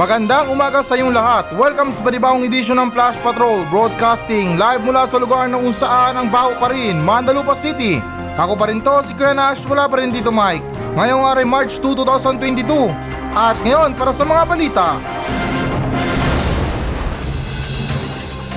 Magandang 0.00 0.48
umaga 0.48 0.80
sa 0.80 0.96
inyong 0.96 1.12
lahat. 1.12 1.52
Welcome 1.60 1.92
sa 1.92 2.00
panibawang 2.00 2.40
edisyon 2.48 2.80
ng 2.80 2.88
Flash 2.88 3.20
Patrol 3.20 3.68
Broadcasting 3.68 4.56
live 4.56 4.80
mula 4.80 5.04
sa 5.04 5.20
lugar 5.20 5.44
na 5.44 5.60
kung 5.60 5.76
saan 5.76 6.16
ang 6.16 6.32
baho 6.32 6.56
pa 6.56 6.72
rin, 6.72 6.96
Mandalupa 7.04 7.52
City. 7.52 8.00
Ako 8.32 8.56
pa 8.56 8.72
rin 8.72 8.80
to, 8.80 8.96
si 9.04 9.12
Kuya 9.12 9.36
Nash, 9.36 9.60
wala 9.68 9.84
pa 9.92 10.00
rin 10.00 10.08
dito 10.08 10.32
Mike. 10.32 10.64
Ngayong 10.96 11.20
araw 11.20 11.44
March 11.44 11.76
2, 11.84 11.92
2022. 11.92 12.88
At 13.36 13.60
ngayon, 13.60 13.92
para 13.92 14.16
sa 14.16 14.24
mga 14.24 14.42
balita. 14.48 14.96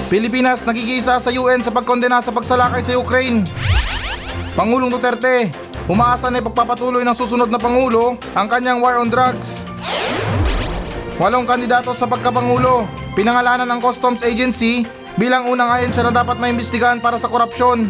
Pilipinas 0.07 0.63
nagigisa 0.63 1.19
sa 1.19 1.27
UN 1.27 1.59
sa 1.59 1.75
pagkondena 1.75 2.23
sa 2.23 2.31
pagsalakay 2.31 2.87
sa 2.87 2.95
Ukraine. 2.95 3.43
Pangulong 4.55 4.87
Duterte, 4.87 5.51
umaasa 5.91 6.31
na 6.31 6.39
ipagpapatuloy 6.39 7.03
ng 7.03 7.17
susunod 7.19 7.51
na 7.51 7.59
Pangulo 7.59 8.15
ang 8.31 8.47
kanyang 8.47 8.79
war 8.79 8.95
on 8.95 9.11
drugs. 9.11 9.62
Walong 11.21 11.45
kandidato 11.45 11.93
sa 11.93 12.09
pagkapangulo, 12.09 12.89
pinangalanan 13.13 13.69
ng 13.69 13.79
Customs 13.85 14.25
Agency 14.25 14.81
bilang 15.13 15.45
unang 15.45 15.69
ahensya 15.69 16.01
na 16.01 16.09
dapat 16.09 16.41
maimbestigahan 16.41 16.97
para 16.97 17.21
sa 17.21 17.29
korupsyon. 17.29 17.85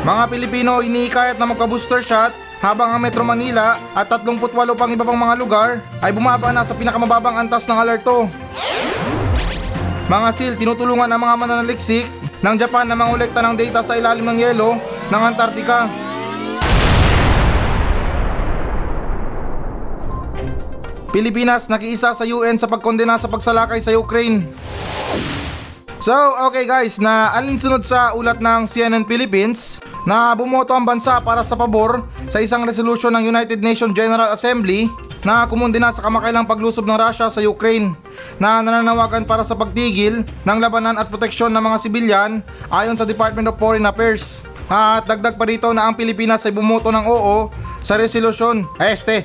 Mga 0.00 0.24
Pilipino 0.32 0.80
iniikayat 0.80 1.36
na 1.36 1.44
magka-booster 1.44 2.00
shot 2.00 2.32
habang 2.64 2.96
ang 2.96 3.00
Metro 3.04 3.20
Manila 3.20 3.76
at 3.92 4.08
38 4.08 4.40
pang 4.72 4.88
iba 4.88 5.04
pang 5.04 5.20
mga 5.20 5.36
lugar 5.36 5.84
ay 6.00 6.16
bumaba 6.16 6.48
na 6.48 6.64
sa 6.64 6.72
pinakamababang 6.72 7.44
antas 7.44 7.68
ng 7.68 7.76
alerto. 7.76 8.24
Mga 10.08 10.28
SEAL 10.32 10.54
tinutulungan 10.56 11.12
ang 11.12 11.20
mga 11.20 11.34
mananaliksik 11.44 12.08
ng 12.40 12.54
Japan 12.56 12.88
na 12.88 12.96
mangolekta 12.96 13.44
ng 13.44 13.52
data 13.58 13.84
sa 13.84 14.00
ilalim 14.00 14.24
ng 14.24 14.38
yelo 14.40 14.80
ng 15.12 15.22
Antarctica. 15.28 16.05
Pilipinas 21.16 21.72
nakiisa 21.72 22.12
sa 22.12 22.28
UN 22.28 22.60
sa 22.60 22.68
pagkondena 22.68 23.16
sa 23.16 23.24
pagsalakay 23.24 23.80
sa 23.80 23.88
Ukraine. 23.96 24.52
So, 25.96 26.12
okay 26.44 26.68
guys, 26.68 27.00
na 27.00 27.32
alinsunod 27.32 27.88
sa 27.88 28.12
ulat 28.12 28.36
ng 28.36 28.68
CNN 28.68 29.08
Philippines 29.08 29.80
na 30.04 30.36
bumoto 30.36 30.76
ang 30.76 30.84
bansa 30.84 31.16
para 31.24 31.40
sa 31.40 31.56
pabor 31.56 32.04
sa 32.28 32.36
isang 32.44 32.68
resolution 32.68 33.16
ng 33.16 33.32
United 33.32 33.64
Nations 33.64 33.96
General 33.96 34.28
Assembly 34.28 34.92
na 35.24 35.48
kumundina 35.48 35.88
sa 35.88 36.04
kamakailang 36.04 36.44
paglusob 36.44 36.84
ng 36.84 37.00
Russia 37.00 37.32
sa 37.32 37.40
Ukraine 37.40 37.96
na 38.36 38.60
nananawagan 38.60 39.24
para 39.24 39.40
sa 39.40 39.56
pagtigil 39.56 40.20
ng 40.20 40.58
labanan 40.60 41.00
at 41.00 41.08
proteksyon 41.08 41.48
ng 41.48 41.64
mga 41.64 41.80
sibilyan 41.80 42.44
ayon 42.68 42.92
sa 42.92 43.08
Department 43.08 43.48
of 43.48 43.56
Foreign 43.56 43.88
Affairs. 43.88 44.44
At 44.68 45.08
dagdag 45.08 45.40
pa 45.40 45.48
rito 45.48 45.72
na 45.72 45.88
ang 45.88 45.96
Pilipinas 45.96 46.44
ay 46.44 46.52
bumoto 46.52 46.92
ng 46.92 47.08
oo 47.08 47.48
sa 47.80 47.96
resolution. 47.96 48.68
Este 48.76 49.24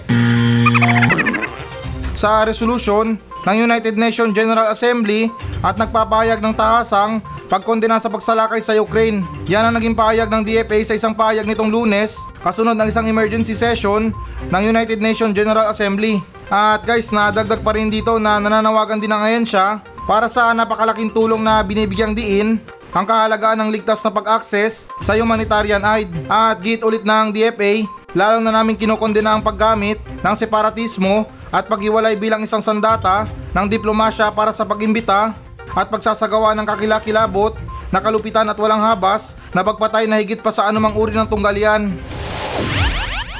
sa 2.21 2.45
resolution 2.45 3.17
ng 3.17 3.55
United 3.65 3.97
Nations 3.97 4.37
General 4.37 4.69
Assembly 4.69 5.33
at 5.65 5.81
nagpapahayag 5.81 6.37
ng 6.37 6.53
tahasang 6.53 7.17
pagkondena 7.49 7.97
sa 7.97 8.13
pagsalakay 8.13 8.61
sa 8.61 8.77
Ukraine. 8.77 9.25
Yan 9.49 9.65
ang 9.65 9.75
naging 9.81 9.97
pahayag 9.97 10.29
ng 10.29 10.45
DFA 10.45 10.85
sa 10.85 10.93
isang 10.93 11.17
pahayag 11.17 11.49
nitong 11.49 11.73
lunes 11.73 12.21
kasunod 12.45 12.77
ng 12.77 12.85
isang 12.85 13.09
emergency 13.09 13.57
session 13.57 14.13
ng 14.53 14.63
United 14.63 15.01
Nations 15.01 15.33
General 15.33 15.73
Assembly. 15.73 16.21
At 16.53 16.85
guys, 16.85 17.09
nadagdag 17.09 17.65
pa 17.65 17.73
rin 17.73 17.89
dito 17.89 18.21
na 18.21 18.37
nananawagan 18.37 19.01
din 19.01 19.09
ang 19.09 19.25
ahensya 19.25 19.81
para 20.05 20.29
sa 20.29 20.53
napakalaking 20.53 21.09
tulong 21.09 21.41
na 21.41 21.65
binibigyang 21.65 22.13
diin 22.13 22.61
ang 22.91 23.07
kahalagaan 23.07 23.57
ng 23.65 23.69
ligtas 23.71 24.03
na 24.03 24.11
pag-access 24.11 24.85
sa 25.01 25.15
humanitarian 25.15 25.81
aid. 25.81 26.11
At 26.27 26.59
git 26.59 26.83
ulit 26.83 27.07
ng 27.07 27.31
DFA, 27.31 27.87
lalo 28.13 28.43
na 28.43 28.51
namin 28.51 28.75
kinokondena 28.75 29.39
ang 29.39 29.41
paggamit 29.41 29.97
ng 30.19 30.35
separatismo 30.35 31.23
at 31.51 31.67
paghiwalay 31.67 32.15
bilang 32.15 32.41
isang 32.41 32.63
sandata 32.63 33.27
ng 33.51 33.67
diplomasya 33.67 34.31
para 34.31 34.55
sa 34.55 34.63
pagimbita 34.63 35.35
at 35.75 35.87
pagsasagawa 35.91 36.55
ng 36.55 36.65
kakilakilabot 36.67 37.59
na 37.91 37.99
kalupitan 37.99 38.47
at 38.47 38.55
walang 38.55 38.79
habas 38.79 39.35
na 39.51 39.61
pagpatay 39.61 40.07
na 40.07 40.23
higit 40.23 40.39
pa 40.39 40.49
sa 40.49 40.71
anumang 40.71 40.95
uri 40.95 41.11
ng 41.11 41.27
tunggalian. 41.27 41.91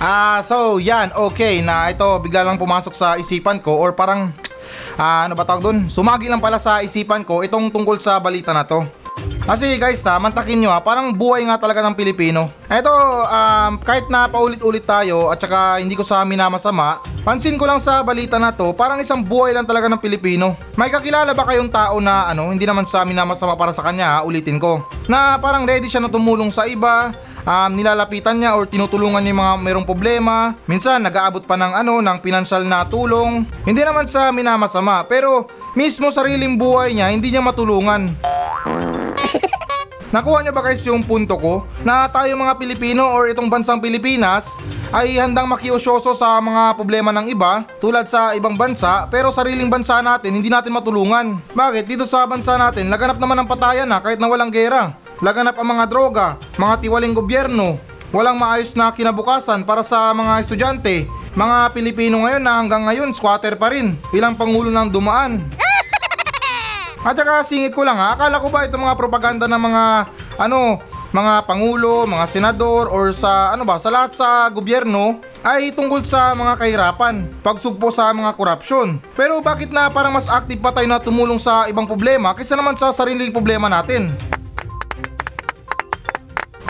Ah, 0.02 0.44
so 0.44 0.76
yan, 0.82 1.14
okay 1.16 1.64
na 1.64 1.88
ito 1.88 2.04
bigla 2.20 2.44
lang 2.44 2.60
pumasok 2.60 2.94
sa 2.94 3.16
isipan 3.16 3.64
ko 3.64 3.80
or 3.80 3.96
parang 3.96 4.36
ah, 5.00 5.26
ano 5.26 5.34
ba 5.40 5.48
tawag 5.48 5.64
doon? 5.64 5.78
Sumagi 5.88 6.28
lang 6.28 6.44
pala 6.44 6.60
sa 6.60 6.84
isipan 6.84 7.24
ko 7.24 7.48
itong 7.48 7.72
tungkol 7.72 7.96
sa 8.04 8.20
balita 8.20 8.52
na 8.52 8.68
to. 8.68 9.01
Kasi 9.42 9.82
guys 9.82 10.06
na, 10.06 10.22
mantakin 10.22 10.62
nyo 10.62 10.70
ha, 10.70 10.78
parang 10.78 11.10
buhay 11.10 11.42
nga 11.50 11.58
talaga 11.58 11.82
ng 11.82 11.98
Pilipino. 11.98 12.48
Eto, 12.70 12.94
um, 13.26 13.74
kahit 13.82 14.06
na 14.08 14.30
paulit-ulit 14.30 14.86
tayo 14.86 15.34
at 15.34 15.42
saka 15.42 15.82
hindi 15.82 15.98
ko 15.98 16.06
sa 16.06 16.22
amin 16.22 16.38
na 16.38 16.48
masama, 16.48 17.02
pansin 17.26 17.58
ko 17.58 17.66
lang 17.66 17.82
sa 17.82 18.06
balita 18.06 18.38
na 18.38 18.54
to, 18.54 18.70
parang 18.78 19.02
isang 19.02 19.20
buhay 19.26 19.52
lang 19.52 19.66
talaga 19.66 19.90
ng 19.90 19.98
Pilipino. 19.98 20.54
May 20.78 20.94
kakilala 20.94 21.34
ba 21.34 21.44
kayong 21.44 21.74
tao 21.74 21.98
na 21.98 22.30
ano, 22.30 22.54
hindi 22.54 22.70
naman 22.70 22.86
sa 22.86 23.02
amin 23.02 23.18
na 23.18 23.26
masama 23.26 23.58
para 23.58 23.74
sa 23.74 23.82
kanya 23.82 24.22
ha, 24.22 24.24
ulitin 24.24 24.62
ko. 24.62 24.86
Na 25.10 25.42
parang 25.42 25.66
ready 25.66 25.90
siya 25.90 26.06
na 26.06 26.14
tumulong 26.14 26.54
sa 26.54 26.70
iba, 26.70 27.10
um, 27.42 27.72
nilalapitan 27.74 28.38
niya 28.38 28.54
or 28.54 28.70
tinutulungan 28.70 29.26
niya 29.26 29.34
yung 29.34 29.42
mga 29.42 29.56
mayroong 29.58 29.88
problema. 29.90 30.54
Minsan 30.70 31.02
nag-aabot 31.02 31.44
pa 31.50 31.58
ng 31.58 31.82
ano, 31.82 31.98
ng 32.00 32.18
financial 32.22 32.62
na 32.62 32.86
tulong. 32.86 33.50
Hindi 33.66 33.82
naman 33.82 34.06
sa 34.06 34.30
amin 34.30 34.46
na 34.46 34.56
masama, 34.56 35.02
pero 35.10 35.50
mismo 35.74 36.14
sariling 36.14 36.62
buhay 36.62 36.94
niya 36.94 37.10
hindi 37.10 37.34
niya 37.34 37.42
matulungan. 37.42 38.06
Nakuha 40.12 40.44
niyo 40.44 40.52
ba 40.52 40.60
guys 40.60 40.84
yung 40.84 41.08
punto 41.08 41.40
ko? 41.40 41.64
Na 41.88 42.04
tayo 42.12 42.36
mga 42.36 42.60
Pilipino 42.60 43.08
or 43.16 43.32
itong 43.32 43.48
bansang 43.48 43.80
Pilipinas 43.80 44.60
ay 44.92 45.16
handang 45.16 45.48
makiusyoso 45.48 46.20
sa 46.20 46.36
mga 46.44 46.76
problema 46.76 47.16
ng 47.16 47.32
iba 47.32 47.64
tulad 47.80 48.12
sa 48.12 48.36
ibang 48.36 48.60
bansa 48.60 49.08
pero 49.08 49.32
sariling 49.32 49.72
bansa 49.72 50.04
natin 50.04 50.36
hindi 50.36 50.52
natin 50.52 50.76
matulungan. 50.76 51.40
Bakit? 51.56 51.88
Dito 51.88 52.04
sa 52.04 52.28
bansa 52.28 52.60
natin 52.60 52.92
laganap 52.92 53.24
naman 53.24 53.40
ang 53.40 53.48
patayan 53.48 53.88
na 53.88 54.04
kahit 54.04 54.20
na 54.20 54.28
walang 54.28 54.52
gera. 54.52 55.00
Laganap 55.24 55.56
ang 55.56 55.80
mga 55.80 55.86
droga, 55.88 56.36
mga 56.60 56.84
tiwaling 56.84 57.16
gobyerno, 57.16 57.80
walang 58.12 58.36
maayos 58.36 58.76
na 58.76 58.92
kinabukasan 58.92 59.64
para 59.64 59.80
sa 59.80 60.12
mga 60.12 60.44
estudyante. 60.44 61.08
Mga 61.40 61.72
Pilipino 61.72 62.28
ngayon 62.28 62.44
na 62.44 62.60
hanggang 62.60 62.84
ngayon 62.84 63.16
squatter 63.16 63.56
pa 63.56 63.72
rin. 63.72 63.96
Ilang 64.12 64.36
pangulo 64.36 64.68
ng 64.68 64.92
dumaan. 64.92 65.40
At 67.02 67.18
saka 67.18 67.42
singit 67.42 67.74
ko 67.74 67.82
lang 67.82 67.98
ha, 67.98 68.14
akala 68.14 68.38
ko 68.38 68.54
ba 68.54 68.62
itong 68.70 68.86
mga 68.86 68.94
propaganda 68.94 69.50
ng 69.50 69.58
mga 69.58 69.84
ano, 70.38 70.78
mga 71.10 71.50
pangulo, 71.50 72.06
mga 72.06 72.30
senador 72.30 72.88
or 72.94 73.10
sa 73.10 73.52
ano 73.52 73.66
ba, 73.66 73.82
sa 73.82 73.90
lahat 73.90 74.14
sa 74.14 74.46
gobyerno 74.54 75.18
ay 75.42 75.74
tungkol 75.74 76.06
sa 76.06 76.38
mga 76.38 76.62
kahirapan, 76.62 77.26
pagsugpo 77.42 77.90
sa 77.90 78.14
mga 78.14 78.38
korupsyon. 78.38 79.02
Pero 79.18 79.42
bakit 79.42 79.74
na 79.74 79.90
parang 79.90 80.14
mas 80.14 80.30
active 80.30 80.62
pa 80.62 80.70
tayo 80.70 80.86
na 80.86 81.02
tumulong 81.02 81.42
sa 81.42 81.66
ibang 81.66 81.90
problema 81.90 82.38
kaysa 82.38 82.54
naman 82.54 82.78
sa 82.78 82.94
sariling 82.94 83.34
problema 83.34 83.66
natin? 83.66 84.14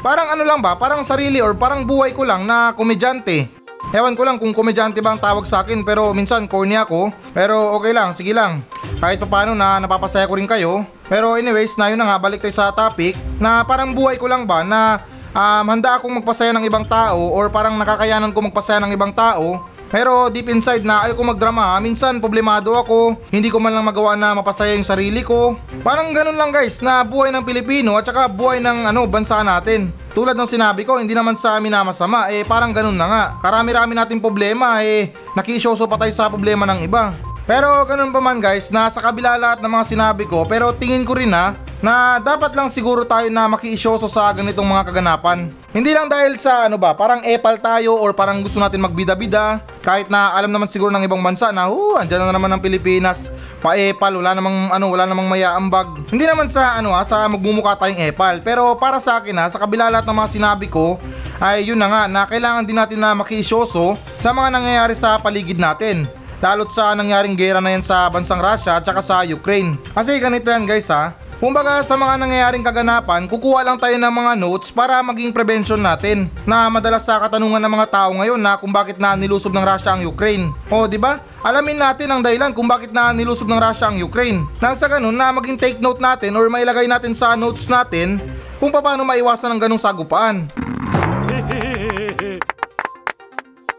Parang 0.02 0.34
ano 0.34 0.42
lang 0.42 0.64
ba, 0.64 0.80
parang 0.80 1.06
sarili 1.06 1.38
or 1.44 1.54
parang 1.54 1.86
buhay 1.86 2.16
ko 2.16 2.26
lang 2.26 2.48
na 2.48 2.74
komedyante. 2.74 3.61
Ewan 3.90 4.14
ko 4.14 4.22
lang 4.22 4.38
kung 4.38 4.54
komedyante 4.54 5.02
ba 5.02 5.18
ang 5.18 5.20
tawag 5.20 5.50
sa 5.50 5.66
akin 5.66 5.82
pero 5.82 6.14
minsan 6.14 6.46
corny 6.46 6.78
ako. 6.78 7.10
Pero 7.34 7.74
okay 7.82 7.92
lang, 7.98 8.14
sige 8.14 8.38
lang 8.38 8.62
kahit 9.02 9.18
pa 9.18 9.26
paano 9.26 9.58
na 9.58 9.82
napapasaya 9.82 10.30
ko 10.30 10.38
rin 10.38 10.46
kayo. 10.46 10.86
Pero 11.10 11.34
anyways, 11.34 11.74
na 11.76 11.90
yun 11.90 11.98
na 11.98 12.06
nga, 12.06 12.22
balik 12.22 12.46
tayo 12.46 12.54
sa 12.54 12.70
topic 12.70 13.18
na 13.42 13.66
parang 13.66 13.98
buhay 13.98 14.16
ko 14.22 14.30
lang 14.30 14.46
ba 14.46 14.62
na 14.62 15.02
um, 15.34 15.66
handa 15.66 15.98
akong 15.98 16.22
magpasaya 16.22 16.54
ng 16.54 16.70
ibang 16.70 16.86
tao 16.86 17.34
or 17.34 17.50
parang 17.50 17.76
nakakayanan 17.82 18.30
ko 18.30 18.46
magpasaya 18.46 18.78
ng 18.86 18.94
ibang 18.94 19.10
tao 19.10 19.66
pero 19.92 20.32
deep 20.32 20.48
inside 20.48 20.88
na 20.88 21.04
ayaw 21.04 21.20
ko 21.20 21.24
magdrama, 21.28 21.76
minsan 21.84 22.24
problemado 22.24 22.72
ako, 22.80 23.20
hindi 23.28 23.52
ko 23.52 23.60
man 23.60 23.76
lang 23.76 23.84
magawa 23.84 24.16
na 24.16 24.32
mapasaya 24.32 24.72
yung 24.72 24.88
sarili 24.88 25.20
ko. 25.20 25.60
Parang 25.84 26.16
ganun 26.16 26.40
lang 26.40 26.56
guys, 26.56 26.80
na 26.80 27.04
buhay 27.04 27.28
ng 27.36 27.44
Pilipino 27.44 28.00
at 28.00 28.08
saka 28.08 28.32
buhay 28.32 28.64
ng 28.64 28.88
ano, 28.88 29.04
bansa 29.04 29.44
natin. 29.44 29.92
Tulad 30.16 30.40
ng 30.40 30.48
sinabi 30.48 30.88
ko, 30.88 30.96
hindi 30.96 31.12
naman 31.12 31.36
sa 31.36 31.60
amin 31.60 31.76
na 31.76 31.84
masama, 31.84 32.32
eh 32.32 32.48
parang 32.48 32.72
ganun 32.72 32.96
na 32.96 33.08
nga. 33.12 33.24
Karami-rami 33.44 33.92
nating 33.92 34.24
problema, 34.24 34.80
eh 34.80 35.12
nakiisyoso 35.36 35.84
pa 35.92 36.00
tayo 36.00 36.16
sa 36.16 36.32
problema 36.32 36.64
ng 36.72 36.88
iba. 36.88 37.12
Pero 37.44 37.84
ganun 37.84 38.16
pa 38.16 38.24
man 38.24 38.40
guys, 38.40 38.72
nasa 38.72 39.04
kabila 39.04 39.36
lahat 39.36 39.60
ng 39.60 39.72
mga 39.76 39.86
sinabi 39.92 40.24
ko, 40.24 40.48
pero 40.48 40.72
tingin 40.72 41.04
ko 41.04 41.20
rin 41.20 41.36
ha, 41.36 41.52
na 41.82 42.22
dapat 42.22 42.54
lang 42.54 42.70
siguro 42.70 43.02
tayo 43.02 43.26
na 43.34 43.50
makiisyoso 43.50 44.06
sa 44.06 44.30
ganitong 44.30 44.70
mga 44.70 44.94
kaganapan. 44.94 45.50
Hindi 45.74 45.92
lang 45.98 46.06
dahil 46.06 46.38
sa 46.38 46.70
ano 46.70 46.78
ba, 46.78 46.94
parang 46.94 47.26
epal 47.26 47.58
tayo 47.58 47.98
or 47.98 48.14
parang 48.14 48.46
gusto 48.46 48.62
natin 48.62 48.86
magbida-bida, 48.86 49.66
kahit 49.82 50.06
na 50.14 50.38
alam 50.38 50.54
naman 50.54 50.70
siguro 50.70 50.94
ng 50.94 51.02
ibang 51.02 51.20
bansa 51.26 51.50
na, 51.50 51.74
uh, 51.74 51.98
andyan 51.98 52.22
na 52.22 52.38
naman 52.38 52.54
ng 52.54 52.62
Pilipinas, 52.62 53.34
pa-epal, 53.66 54.14
wala 54.14 54.38
namang 54.38 54.70
ano, 54.70 54.86
wala 54.94 55.10
namang 55.10 55.26
mayaambag. 55.26 56.06
Hindi 56.14 56.30
naman 56.30 56.46
sa 56.46 56.78
ano 56.78 56.94
ha, 56.94 57.02
sa 57.02 57.26
magmumukha 57.26 57.74
tayong 57.82 58.14
epal, 58.14 58.46
pero 58.46 58.78
para 58.78 59.02
sa 59.02 59.18
akin 59.18 59.34
ha, 59.42 59.46
sa 59.50 59.58
kabila 59.58 59.90
lahat 59.90 60.06
ng 60.06 60.18
mga 60.22 60.30
sinabi 60.38 60.70
ko, 60.70 61.02
ay 61.42 61.66
yun 61.66 61.82
na 61.82 61.90
nga, 61.90 62.02
na 62.06 62.30
kailangan 62.30 62.62
din 62.62 62.78
natin 62.78 63.02
na 63.02 63.18
makiisyoso 63.18 63.98
sa 64.22 64.30
mga 64.30 64.54
nangyayari 64.54 64.94
sa 64.94 65.18
paligid 65.18 65.58
natin 65.58 66.06
dalot 66.42 66.74
sa 66.74 66.98
nangyaring 66.98 67.38
gera 67.38 67.62
na 67.62 67.70
yan 67.70 67.86
sa 67.86 68.10
bansang 68.10 68.42
Russia 68.42 68.82
at 68.82 68.86
sa 69.06 69.22
Ukraine. 69.22 69.78
Kasi 69.94 70.18
ganito 70.18 70.50
yan 70.50 70.66
guys 70.66 70.90
ha, 70.90 71.14
Kumbaga 71.42 71.82
sa 71.82 71.98
mga 71.98 72.22
nangyayaring 72.22 72.62
kaganapan, 72.62 73.26
kukuha 73.26 73.66
lang 73.66 73.82
tayo 73.82 73.98
ng 73.98 74.14
mga 74.14 74.38
notes 74.38 74.70
para 74.70 75.02
maging 75.02 75.34
prevention 75.34 75.82
natin 75.82 76.30
na 76.46 76.70
madalas 76.70 77.02
sa 77.02 77.18
katanungan 77.18 77.58
ng 77.58 77.74
mga 77.82 77.88
tao 77.90 78.14
ngayon 78.14 78.38
na 78.38 78.62
kung 78.62 78.70
bakit 78.70 79.02
na 79.02 79.18
nilusob 79.18 79.50
ng 79.50 79.66
Russia 79.66 79.98
ang 79.98 80.06
Ukraine. 80.06 80.54
O 80.70 80.86
di 80.86 81.02
ba? 81.02 81.18
Alamin 81.42 81.82
natin 81.82 82.14
ang 82.14 82.22
dahilan 82.22 82.54
kung 82.54 82.70
bakit 82.70 82.94
na 82.94 83.10
nilusob 83.10 83.50
ng 83.50 83.58
Russia 83.58 83.90
ang 83.90 83.98
Ukraine. 83.98 84.46
Nang 84.62 84.78
sa 84.78 84.86
ganun 84.86 85.18
na 85.18 85.34
maging 85.34 85.58
take 85.58 85.82
note 85.82 85.98
natin 85.98 86.38
or 86.38 86.46
mailagay 86.46 86.86
natin 86.86 87.18
sa 87.18 87.34
notes 87.34 87.66
natin 87.66 88.22
kung 88.62 88.70
paano 88.70 89.02
maiwasan 89.02 89.50
ang 89.50 89.58
ganong 89.66 89.82
sagupaan. 89.82 90.46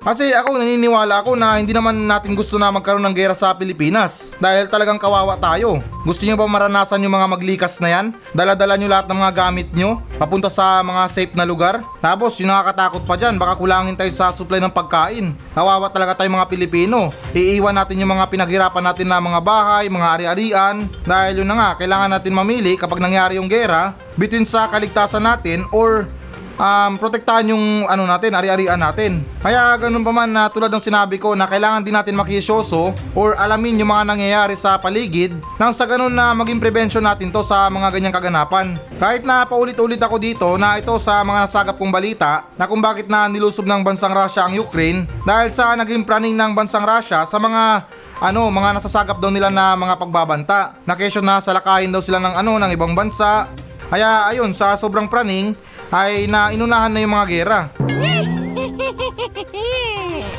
Kasi 0.02 0.34
ako 0.34 0.58
naniniwala 0.58 1.22
ako 1.22 1.38
na 1.38 1.62
hindi 1.62 1.70
naman 1.70 1.94
natin 2.10 2.34
gusto 2.34 2.58
na 2.58 2.74
magkaroon 2.74 3.06
ng 3.06 3.14
gera 3.14 3.38
sa 3.38 3.54
Pilipinas 3.54 4.34
dahil 4.42 4.66
talagang 4.66 4.98
kawawa 4.98 5.38
tayo. 5.38 5.78
Gusto 6.02 6.26
niyo 6.26 6.34
ba 6.34 6.42
maranasan 6.50 6.98
yung 7.06 7.14
mga 7.14 7.30
maglikas 7.30 7.78
na 7.78 7.86
yan? 7.86 8.06
Dala-dala 8.34 8.74
nyo 8.74 8.90
lahat 8.90 9.06
ng 9.06 9.18
mga 9.22 9.32
gamit 9.38 9.70
nyo 9.70 10.02
papunta 10.18 10.50
sa 10.50 10.82
mga 10.82 11.06
safe 11.06 11.34
na 11.38 11.46
lugar? 11.46 11.86
Tapos 12.02 12.34
yung 12.42 12.50
nakakatakot 12.50 13.06
pa 13.06 13.14
dyan, 13.14 13.38
baka 13.38 13.54
kulangin 13.54 13.94
tayo 13.94 14.10
sa 14.10 14.34
supply 14.34 14.58
ng 14.58 14.74
pagkain. 14.74 15.38
Kawawa 15.54 15.86
talaga 15.94 16.18
tayo 16.18 16.34
mga 16.34 16.50
Pilipino. 16.50 17.14
Iiwan 17.30 17.78
natin 17.78 18.02
yung 18.02 18.10
mga 18.10 18.26
pinaghirapan 18.26 18.82
natin 18.82 19.06
na 19.06 19.22
mga 19.22 19.38
bahay, 19.38 19.86
mga 19.86 20.08
ari-arian 20.18 20.82
dahil 21.06 21.46
yun 21.46 21.48
na 21.48 21.54
nga, 21.54 21.70
kailangan 21.78 22.10
natin 22.10 22.34
mamili 22.34 22.74
kapag 22.74 22.98
nangyari 22.98 23.38
yung 23.38 23.46
gera 23.46 23.94
between 24.18 24.42
sa 24.42 24.66
kaligtasan 24.66 25.22
natin 25.22 25.62
or 25.70 26.10
um, 26.56 26.92
protektahan 26.98 27.52
yung 27.52 27.86
ano 27.88 28.04
natin, 28.04 28.34
ari-arian 28.34 28.80
natin. 28.80 29.22
Kaya 29.40 29.76
ganun 29.78 30.04
pa 30.04 30.12
man 30.14 30.30
na 30.30 30.48
tulad 30.48 30.70
ng 30.72 30.82
sinabi 30.82 31.16
ko 31.16 31.32
na 31.36 31.48
kailangan 31.48 31.84
din 31.84 31.94
natin 31.94 32.16
makisyoso 32.16 32.94
or 33.16 33.34
alamin 33.36 33.80
yung 33.80 33.90
mga 33.90 34.04
nangyayari 34.14 34.54
sa 34.56 34.78
paligid 34.78 35.34
nang 35.56 35.74
sa 35.74 35.84
ganun 35.88 36.12
na 36.12 36.32
maging 36.36 36.62
prevention 36.62 37.02
natin 37.02 37.28
to 37.28 37.42
sa 37.42 37.66
mga 37.68 37.88
ganyang 37.92 38.14
kaganapan. 38.14 38.78
Kahit 38.96 39.22
na 39.26 39.44
paulit-ulit 39.44 40.00
ako 40.00 40.16
dito 40.16 40.48
na 40.56 40.78
ito 40.78 40.94
sa 41.02 41.20
mga 41.26 41.48
nasagap 41.48 41.76
kong 41.76 41.92
balita 41.92 42.46
na 42.54 42.70
kung 42.70 42.80
bakit 42.80 43.10
na 43.10 43.26
nilusob 43.26 43.66
ng 43.66 43.82
bansang 43.82 44.14
Russia 44.14 44.46
ang 44.46 44.54
Ukraine 44.54 45.04
dahil 45.26 45.50
sa 45.50 45.74
naging 45.74 46.06
planning 46.06 46.38
ng 46.38 46.52
bansang 46.54 46.86
Russia 46.86 47.26
sa 47.26 47.38
mga 47.38 47.84
ano, 48.22 48.46
mga 48.54 48.78
nasasagap 48.78 49.18
daw 49.18 49.34
nila 49.34 49.50
na 49.50 49.74
mga 49.74 49.98
pagbabanta. 49.98 50.78
Na 50.86 50.94
kesyo 50.94 51.18
na 51.18 51.42
salakahin 51.42 51.90
daw 51.90 51.98
sila 51.98 52.22
ng 52.22 52.38
ano 52.38 52.54
ng 52.54 52.70
ibang 52.70 52.94
bansa. 52.94 53.50
Kaya 53.92 54.30
ayun, 54.30 54.54
sa 54.56 54.72
sobrang 54.78 55.04
praning 55.10 55.52
ay 55.92 56.24
na 56.24 56.48
inunahan 56.50 56.88
na 56.88 57.00
yung 57.04 57.12
mga 57.12 57.26
gera. 57.28 57.60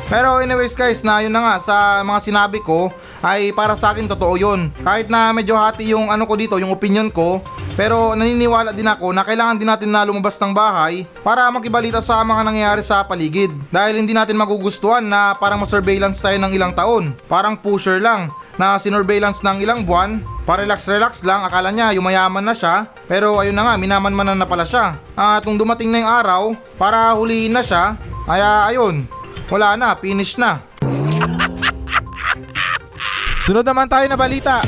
Pero 0.04 0.36
anyways 0.36 0.76
guys, 0.76 1.00
na 1.00 1.24
yun 1.24 1.32
na 1.32 1.40
nga 1.40 1.54
sa 1.64 1.76
mga 2.04 2.20
sinabi 2.20 2.60
ko 2.60 2.92
ay 3.24 3.56
para 3.56 3.72
sa 3.72 3.96
akin 3.96 4.04
totoo 4.04 4.36
yun. 4.36 4.68
Kahit 4.84 5.08
na 5.08 5.32
medyo 5.32 5.56
hati 5.56 5.96
yung 5.96 6.12
ano 6.12 6.28
ko 6.28 6.36
dito, 6.36 6.60
yung 6.60 6.76
opinion 6.76 7.08
ko, 7.08 7.40
pero 7.74 8.12
naniniwala 8.12 8.70
din 8.76 8.86
ako 8.86 9.10
na 9.10 9.24
kailangan 9.24 9.56
din 9.56 9.66
natin 9.66 9.90
na 9.90 10.04
lumabas 10.04 10.36
ng 10.38 10.52
bahay 10.52 11.08
para 11.24 11.48
makibalita 11.48 12.04
sa 12.04 12.20
mga 12.20 12.42
nangyayari 12.46 12.82
sa 12.84 13.00
paligid. 13.02 13.50
Dahil 13.72 13.98
hindi 13.98 14.12
natin 14.12 14.36
magugustuhan 14.36 15.02
na 15.02 15.32
parang 15.34 15.58
masurveillance 15.64 16.20
tayo 16.20 16.36
ng 16.36 16.52
ilang 16.52 16.76
taon. 16.76 17.16
Parang 17.26 17.56
pusher 17.56 17.98
lang 17.98 18.28
na 18.60 18.78
sinurveillance 18.78 19.42
ng 19.42 19.62
ilang 19.62 19.82
buwan. 19.82 20.22
Para 20.44 20.62
relax-relax 20.62 21.24
lang 21.24 21.42
akala 21.42 21.72
niya 21.72 21.96
yumayaman 21.96 22.44
na 22.44 22.52
siya. 22.52 22.86
Pero 23.08 23.40
ayun 23.40 23.56
na 23.56 23.64
nga 23.66 23.74
minamanmanan 23.80 24.36
na 24.36 24.46
pala 24.46 24.68
siya. 24.68 25.00
At 25.16 25.42
nung 25.48 25.56
dumating 25.56 25.90
na 25.90 26.04
yung 26.04 26.10
araw 26.10 26.42
para 26.76 27.16
huliin 27.16 27.54
na 27.54 27.64
siya 27.64 27.96
kaya 28.24 28.72
ayun 28.72 29.04
wala 29.52 29.76
na 29.76 29.92
finish 29.96 30.40
na. 30.40 30.56
Sunod 33.44 33.64
naman 33.64 33.88
tayo 33.92 34.08
na 34.08 34.16
balita. 34.16 34.64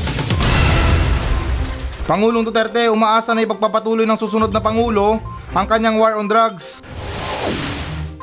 Pangulong 2.07 2.47
Duterte 2.47 2.87
umaasa 2.87 3.35
na 3.35 3.43
ipagpapatuloy 3.43 4.07
ng 4.07 4.21
susunod 4.21 4.55
na 4.55 4.63
Pangulo 4.63 5.19
ang 5.51 5.67
kanyang 5.67 5.99
war 5.99 6.15
on 6.15 6.31
drugs. 6.31 6.79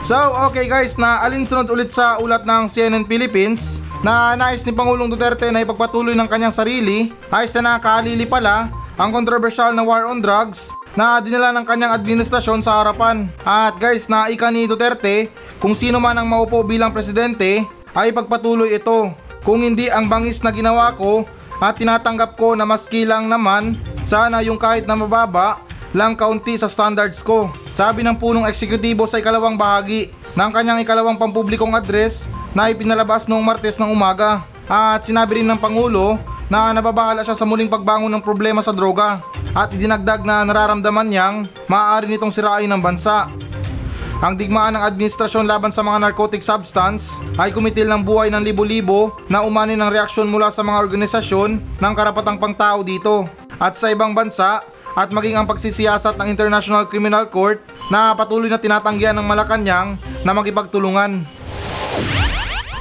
So, 0.03 0.15
okay 0.47 0.67
guys, 0.67 0.99
na 0.99 1.23
alinsunod 1.23 1.67
ulit 1.71 1.91
sa 1.91 2.19
ulat 2.19 2.43
ng 2.43 2.67
CNN 2.67 3.07
Philippines 3.07 3.79
na 4.03 4.35
nais 4.35 4.67
ni 4.67 4.75
Pangulong 4.75 5.07
Duterte 5.07 5.47
na 5.47 5.63
ipagpatuloy 5.63 6.11
ng 6.11 6.27
kanyang 6.27 6.51
sarili, 6.51 7.15
ayos 7.31 7.55
na 7.55 7.79
nakalili 7.79 8.27
pala 8.27 8.67
ang 8.99 9.09
controversial 9.15 9.71
na 9.71 9.81
war 9.81 10.03
on 10.05 10.19
drugs 10.19 10.67
na 10.93 11.23
dinala 11.23 11.55
ng 11.55 11.65
kanyang 11.65 11.95
administrasyon 11.95 12.59
sa 12.61 12.83
harapan. 12.83 13.31
At 13.47 13.79
guys, 13.79 14.11
naika 14.11 14.51
ni 14.51 14.67
Duterte 14.67 15.31
kung 15.57 15.71
sino 15.71 16.03
man 16.03 16.19
ang 16.19 16.27
maupo 16.27 16.61
bilang 16.67 16.91
presidente 16.91 17.63
ay 17.95 18.11
ipagpatuloy 18.11 18.75
ito. 18.75 19.15
Kung 19.47 19.63
hindi 19.63 19.87
ang 19.87 20.11
bangis 20.11 20.43
na 20.43 20.51
ginawa 20.51 20.91
ko 20.99 21.23
at 21.63 21.79
tinatanggap 21.79 22.35
ko 22.35 22.59
na 22.59 22.67
maski 22.67 23.07
lang 23.07 23.31
naman, 23.31 23.79
sana 24.03 24.43
yung 24.43 24.59
kahit 24.59 24.83
na 24.83 24.99
mababa 24.99 25.63
lang 25.93 26.17
kaunti 26.17 26.57
sa 26.57 26.67
standards 26.67 27.21
ko. 27.21 27.53
Sabi 27.77 28.01
ng 28.01 28.17
punong 28.17 28.49
eksekutibo 28.49 29.05
sa 29.05 29.21
ikalawang 29.21 29.55
bahagi 29.55 30.09
ng 30.33 30.49
kanyang 30.49 30.81
ikalawang 30.81 31.21
pampublikong 31.21 31.77
address 31.77 32.27
na 32.57 32.73
ipinalabas 32.73 33.29
noong 33.29 33.45
Martes 33.45 33.77
ng 33.77 33.89
umaga. 33.89 34.41
At 34.65 35.05
sinabi 35.05 35.41
rin 35.41 35.47
ng 35.47 35.61
Pangulo 35.61 36.17
na 36.49 36.73
nababahala 36.73 37.21
siya 37.21 37.37
sa 37.37 37.45
muling 37.45 37.69
pagbangon 37.69 38.09
ng 38.09 38.25
problema 38.25 38.59
sa 38.65 38.73
droga 38.73 39.21
at 39.53 39.69
idinagdag 39.69 40.25
na 40.25 40.41
nararamdaman 40.41 41.07
niyang 41.07 41.35
maaari 41.69 42.09
nitong 42.09 42.33
sirain 42.33 42.69
ng 42.69 42.81
bansa. 42.81 43.29
Ang 44.23 44.39
digmaan 44.39 44.79
ng 44.79 44.83
administrasyon 44.87 45.43
laban 45.43 45.75
sa 45.75 45.83
mga 45.83 46.09
narcotic 46.09 46.39
substance 46.39 47.19
ay 47.35 47.51
kumitil 47.51 47.91
ng 47.91 48.07
buhay 48.07 48.31
ng 48.31 48.39
libo-libo 48.39 49.11
na 49.27 49.43
umani 49.43 49.75
ng 49.75 49.91
reaksyon 49.91 50.31
mula 50.31 50.47
sa 50.47 50.63
mga 50.63 50.79
organisasyon 50.79 51.59
ng 51.59 51.93
karapatang 51.93 52.39
pangtao 52.39 52.87
dito. 52.87 53.27
At 53.59 53.75
sa 53.75 53.91
ibang 53.91 54.15
bansa, 54.15 54.63
at 54.93 55.09
maging 55.09 55.37
ang 55.37 55.49
pagsisiyasat 55.49 56.17
ng 56.17 56.29
International 56.29 56.85
Criminal 56.85 57.25
Court 57.29 57.61
na 57.89 58.13
patuloy 58.13 58.49
na 58.49 58.61
tinatanggihan 58.61 59.17
ng 59.17 59.25
Malacanang 59.25 59.97
na 60.21 60.31
magipagtulungan. 60.31 61.25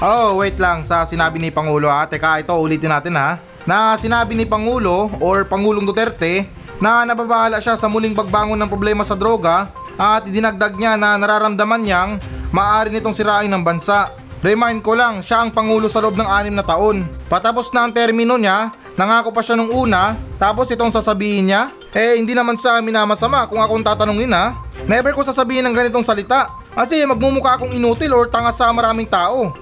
Oh, 0.02 0.42
wait 0.42 0.58
lang 0.58 0.82
sa 0.82 1.06
sinabi 1.06 1.38
ni 1.38 1.54
Pangulo 1.54 1.86
ha. 1.86 2.04
Teka, 2.10 2.42
ito 2.42 2.52
ulitin 2.58 2.90
natin 2.90 3.14
ha. 3.14 3.38
Na 3.62 3.94
sinabi 3.94 4.34
ni 4.34 4.42
Pangulo 4.42 5.08
or 5.22 5.46
Pangulong 5.46 5.86
Duterte 5.86 6.50
na 6.82 7.06
nababahala 7.06 7.62
siya 7.62 7.78
sa 7.78 7.86
muling 7.86 8.10
pagbangon 8.10 8.58
ng 8.58 8.66
problema 8.66 9.06
sa 9.06 9.14
droga 9.14 9.70
at 9.94 10.26
idinagdag 10.26 10.74
niya 10.74 10.98
na 10.98 11.14
nararamdaman 11.14 11.86
niyang 11.86 12.10
maaari 12.50 12.90
nitong 12.90 13.14
sirain 13.14 13.46
ng 13.46 13.62
bansa. 13.62 14.10
Remind 14.42 14.82
ko 14.82 14.98
lang, 14.98 15.22
siya 15.22 15.46
ang 15.46 15.54
Pangulo 15.54 15.86
sa 15.86 16.02
loob 16.02 16.18
ng 16.18 16.26
anim 16.26 16.50
na 16.50 16.66
taon. 16.66 17.06
Patapos 17.30 17.70
na 17.70 17.86
ang 17.86 17.94
termino 17.94 18.34
niya, 18.34 18.74
nangako 18.96 19.32
pa 19.32 19.40
siya 19.40 19.56
nung 19.56 19.72
una, 19.72 20.16
tapos 20.36 20.68
itong 20.72 20.92
sasabihin 20.92 21.48
niya, 21.48 21.72
eh 21.92 22.16
hindi 22.16 22.32
naman 22.32 22.56
sa 22.56 22.80
amin 22.80 22.92
na 22.96 23.04
masama 23.04 23.44
kung 23.44 23.60
akong 23.60 23.84
tatanungin 23.84 24.32
ha. 24.32 24.56
Never 24.88 25.12
ko 25.12 25.20
sasabihin 25.20 25.64
ng 25.68 25.76
ganitong 25.76 26.04
salita. 26.04 26.48
Kasi 26.72 27.04
magmumukha 27.04 27.60
akong 27.60 27.76
inutil 27.76 28.16
or 28.16 28.32
tanga 28.32 28.48
sa 28.48 28.72
maraming 28.72 29.04
tao. 29.04 29.52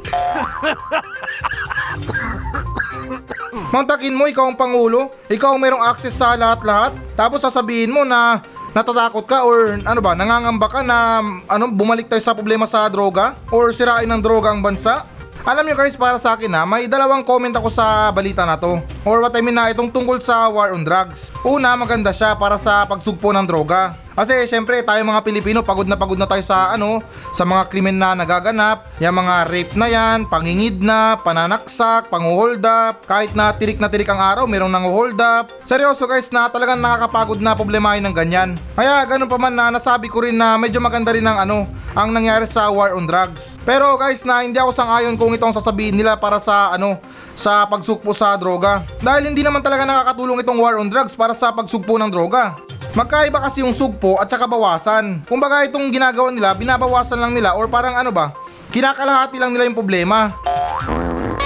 Mantakin 3.75 4.15
mo, 4.15 4.31
ikaw 4.31 4.47
ang 4.51 4.59
pangulo. 4.59 5.11
Ikaw 5.27 5.55
ang 5.55 5.61
mayroong 5.63 5.83
access 5.83 6.15
sa 6.15 6.39
lahat-lahat. 6.39 6.95
Tapos 7.19 7.43
sasabihin 7.43 7.91
mo 7.91 8.07
na 8.07 8.39
natatakot 8.71 9.27
ka 9.27 9.43
or 9.43 9.83
ano 9.83 9.99
ba, 9.99 10.15
nangangamba 10.15 10.71
ka 10.71 10.81
na 10.87 11.19
ano, 11.51 11.67
bumalik 11.71 12.07
tayo 12.07 12.23
sa 12.23 12.35
problema 12.35 12.67
sa 12.71 12.87
droga 12.87 13.35
or 13.51 13.75
sirain 13.75 14.07
ng 14.07 14.23
droga 14.23 14.55
ang 14.55 14.63
bansa. 14.63 15.03
Alam 15.41 15.65
nyo 15.65 15.73
guys, 15.73 15.97
para 15.97 16.21
sa 16.21 16.37
akin 16.37 16.53
na 16.53 16.69
may 16.69 16.85
dalawang 16.85 17.25
comment 17.25 17.57
ako 17.57 17.73
sa 17.73 18.13
balita 18.13 18.45
na 18.45 18.61
to. 18.61 18.77
Or 19.09 19.25
what 19.25 19.33
I 19.33 19.41
mean 19.41 19.57
na 19.57 19.73
itong 19.73 19.89
tungkol 19.89 20.21
sa 20.21 20.53
war 20.53 20.77
on 20.77 20.85
drugs. 20.85 21.33
Una, 21.49 21.73
maganda 21.81 22.13
siya 22.13 22.37
para 22.37 22.61
sa 22.61 22.85
pagsugpo 22.85 23.33
ng 23.33 23.49
droga. 23.49 23.97
Kasi 24.15 24.47
syempre 24.51 24.83
tayo 24.83 25.01
mga 25.07 25.23
Pilipino 25.23 25.63
pagod 25.63 25.87
na 25.87 25.97
pagod 25.97 26.19
na 26.19 26.27
tayo 26.27 26.43
sa 26.43 26.75
ano, 26.75 27.01
sa 27.31 27.47
mga 27.47 27.71
krimen 27.71 27.97
na 27.97 28.13
nagaganap, 28.19 28.87
yung 28.99 29.17
mga 29.17 29.35
rape 29.49 29.75
na 29.79 29.87
yan, 29.87 30.19
pangingid 30.27 30.83
na, 30.83 31.17
pananaksak, 31.21 32.11
panguhold 32.11 32.63
up, 32.67 33.07
kahit 33.07 33.33
na 33.33 33.55
tirik 33.55 33.79
na 33.79 33.89
tirik 33.89 34.11
ang 34.11 34.19
araw, 34.19 34.45
merong 34.51 34.71
nang 34.71 34.87
hold 34.91 35.19
up. 35.23 35.51
Seryoso 35.65 36.05
guys 36.11 36.29
na 36.35 36.51
talagang 36.51 36.83
nakakapagod 36.83 37.39
na 37.39 37.55
problemahin 37.55 38.03
ng 38.05 38.15
ganyan. 38.15 38.59
Kaya 38.75 39.07
ganun 39.07 39.31
pa 39.31 39.39
man 39.39 39.55
na 39.55 39.71
nasabi 39.71 40.11
ko 40.11 40.27
rin 40.27 40.35
na 40.35 40.59
medyo 40.59 40.83
maganda 40.83 41.15
rin 41.15 41.25
ang 41.25 41.39
ano, 41.47 41.71
ang 41.95 42.11
nangyari 42.11 42.47
sa 42.47 42.71
war 42.71 42.95
on 42.95 43.07
drugs. 43.07 43.59
Pero 43.63 43.95
guys 43.99 44.27
na 44.27 44.43
hindi 44.43 44.59
ako 44.59 44.75
sangayon 44.75 45.15
kung 45.19 45.35
itong 45.35 45.55
sasabihin 45.55 45.95
nila 45.95 46.19
para 46.19 46.39
sa 46.39 46.75
ano, 46.75 46.99
sa 47.41 47.65
pagsugpo 47.65 48.13
sa 48.13 48.37
droga. 48.37 48.85
Dahil 49.01 49.33
hindi 49.33 49.41
naman 49.41 49.65
talaga 49.65 49.89
nakakatulong 49.89 50.45
itong 50.45 50.61
war 50.61 50.77
on 50.77 50.93
drugs 50.93 51.17
para 51.17 51.33
sa 51.33 51.49
pagsugpo 51.55 51.97
ng 51.97 52.11
droga. 52.13 52.70
Magkaiba 52.91 53.39
kasi 53.39 53.63
yung 53.63 53.71
sugpo 53.71 54.19
at 54.19 54.27
saka 54.27 54.51
bawasan. 54.51 55.23
Kumbaga 55.23 55.63
itong 55.63 55.95
ginagawa 55.95 56.35
nila, 56.35 56.51
binabawasan 56.59 57.23
lang 57.23 57.31
nila 57.31 57.55
or 57.55 57.71
parang 57.71 57.95
ano 57.95 58.11
ba, 58.11 58.35
kinakalahati 58.75 59.39
lang 59.39 59.55
nila 59.55 59.71
yung 59.71 59.79
problema. 59.79 60.35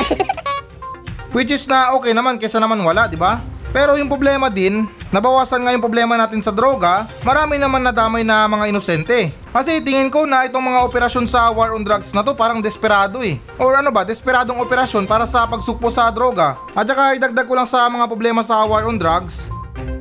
Which 1.36 1.52
is 1.52 1.68
na 1.68 1.92
okay 2.00 2.16
naman 2.16 2.40
kesa 2.40 2.56
naman 2.56 2.80
wala, 2.80 3.04
di 3.12 3.20
ba? 3.20 3.44
Pero 3.76 3.98
yung 3.98 4.08
problema 4.08 4.48
din, 4.48 4.86
nabawasan 5.12 5.66
nga 5.66 5.74
yung 5.74 5.82
problema 5.82 6.14
natin 6.16 6.38
sa 6.38 6.54
droga, 6.54 7.04
marami 7.26 7.58
naman 7.60 7.82
nadamay 7.82 8.22
na 8.22 8.46
mga 8.48 8.70
inosente. 8.70 9.34
Kasi 9.50 9.82
tingin 9.84 10.08
ko 10.14 10.24
na 10.24 10.46
itong 10.46 10.62
mga 10.62 10.80
operasyon 10.86 11.26
sa 11.26 11.50
war 11.50 11.74
on 11.74 11.82
drugs 11.82 12.14
na 12.14 12.22
to 12.22 12.32
parang 12.38 12.62
desperado 12.64 13.20
eh. 13.20 13.36
Or 13.58 13.74
ano 13.74 13.90
ba, 13.92 14.06
desperadong 14.06 14.62
operasyon 14.62 15.10
para 15.10 15.26
sa 15.26 15.44
pagsukpo 15.44 15.90
sa 15.90 16.08
droga. 16.08 16.56
At 16.72 16.86
saka 16.86 17.18
idagdag 17.18 17.44
ko 17.44 17.52
lang 17.58 17.66
sa 17.66 17.84
mga 17.90 18.06
problema 18.08 18.46
sa 18.46 18.62
war 18.62 18.86
on 18.86 18.94
drugs, 18.94 19.50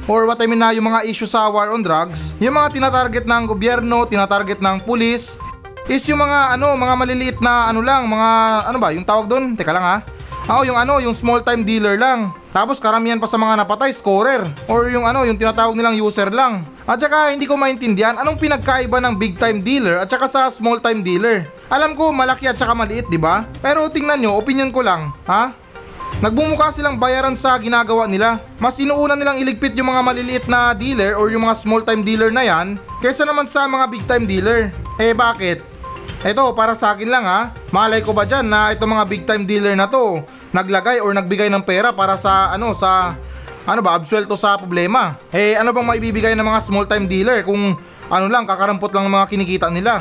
or 0.07 0.27
what 0.27 0.39
I 0.41 0.47
mean 0.47 0.59
na 0.59 0.75
yung 0.75 0.87
mga 0.87 1.07
issue 1.07 1.29
sa 1.29 1.47
war 1.47 1.71
on 1.71 1.83
drugs, 1.83 2.35
yung 2.39 2.55
mga 2.55 2.75
tinatarget 2.75 3.25
ng 3.27 3.43
gobyerno, 3.47 4.07
tinatarget 4.07 4.59
ng 4.59 4.83
pulis, 4.83 5.39
is 5.87 6.03
yung 6.07 6.23
mga 6.23 6.55
ano, 6.55 6.75
mga 6.79 6.93
maliliit 6.95 7.37
na 7.43 7.67
ano 7.67 7.83
lang, 7.83 8.07
mga 8.07 8.29
ano 8.71 8.77
ba, 8.79 8.89
yung 8.95 9.03
tawag 9.03 9.27
doon? 9.27 9.55
Teka 9.55 9.71
lang 9.75 9.83
ha. 9.83 9.97
Oo, 10.51 10.67
yung 10.67 10.75
ano, 10.75 10.99
yung 10.99 11.15
small 11.15 11.39
time 11.39 11.63
dealer 11.63 11.95
lang. 11.95 12.35
Tapos 12.51 12.75
karamihan 12.75 13.15
pa 13.15 13.31
sa 13.31 13.39
mga 13.39 13.63
napatay, 13.63 13.95
scorer. 13.95 14.43
Or 14.67 14.91
yung 14.91 15.07
ano, 15.07 15.23
yung 15.23 15.39
tinatawag 15.39 15.71
nilang 15.71 15.95
user 15.95 16.27
lang. 16.27 16.67
At 16.83 16.99
saka 16.99 17.31
hindi 17.31 17.47
ko 17.47 17.55
maintindihan 17.55 18.19
anong 18.19 18.43
pinagkaiba 18.43 18.99
ng 18.99 19.15
big 19.15 19.39
time 19.39 19.63
dealer 19.63 20.03
at 20.03 20.11
saka 20.11 20.27
sa 20.27 20.51
small 20.51 20.83
time 20.83 20.99
dealer. 20.99 21.47
Alam 21.71 21.95
ko 21.95 22.11
malaki 22.11 22.51
at 22.51 22.59
saka 22.59 22.75
maliit, 22.75 23.07
di 23.07 23.15
ba? 23.15 23.47
Pero 23.63 23.87
tingnan 23.87 24.19
nyo, 24.19 24.35
opinion 24.35 24.67
ko 24.67 24.83
lang, 24.83 25.15
ha? 25.23 25.55
Nagbumuka 26.19 26.69
silang 26.69 26.99
bayaran 27.01 27.33
sa 27.33 27.57
ginagawa 27.57 28.05
nila. 28.05 28.43
Mas 28.61 28.77
inuuna 28.77 29.17
nilang 29.17 29.41
iligpit 29.41 29.73
yung 29.73 29.89
mga 29.89 30.01
maliliit 30.05 30.45
na 30.45 30.75
dealer 30.77 31.17
or 31.17 31.33
yung 31.33 31.47
mga 31.47 31.57
small 31.57 31.81
time 31.81 32.05
dealer 32.05 32.29
na 32.29 32.43
yan 32.45 32.77
kaysa 33.01 33.25
naman 33.25 33.49
sa 33.49 33.65
mga 33.65 33.85
big 33.89 34.03
time 34.05 34.25
dealer. 34.29 34.69
Eh 35.01 35.15
bakit? 35.15 35.63
Eto, 36.23 36.55
para 36.55 36.77
sa 36.77 36.95
akin 36.95 37.09
lang 37.09 37.25
ha. 37.25 37.51
Malay 37.73 37.99
ko 38.05 38.13
ba 38.13 38.23
dyan 38.23 38.47
na 38.47 38.71
itong 38.71 38.91
mga 38.93 39.05
big 39.09 39.23
time 39.25 39.43
dealer 39.43 39.73
na 39.73 39.89
to 39.89 40.21
naglagay 40.53 41.01
or 41.01 41.11
nagbigay 41.17 41.49
ng 41.49 41.65
pera 41.65 41.89
para 41.89 42.13
sa 42.13 42.53
ano 42.53 42.77
sa 42.77 43.17
ano 43.65 43.81
ba 43.81 43.97
absuelto 43.97 44.37
sa 44.37 44.55
problema. 44.55 45.17
Eh 45.33 45.57
ano 45.57 45.73
bang 45.73 45.87
maibibigay 45.87 46.33
ng 46.37 46.45
mga 46.45 46.61
small 46.61 46.85
time 46.85 47.09
dealer 47.09 47.41
kung 47.41 47.75
ano 48.07 48.25
lang 48.29 48.45
kakarampot 48.45 48.93
lang 48.93 49.09
ng 49.09 49.15
mga 49.17 49.27
kinikita 49.33 49.67
nila. 49.73 49.99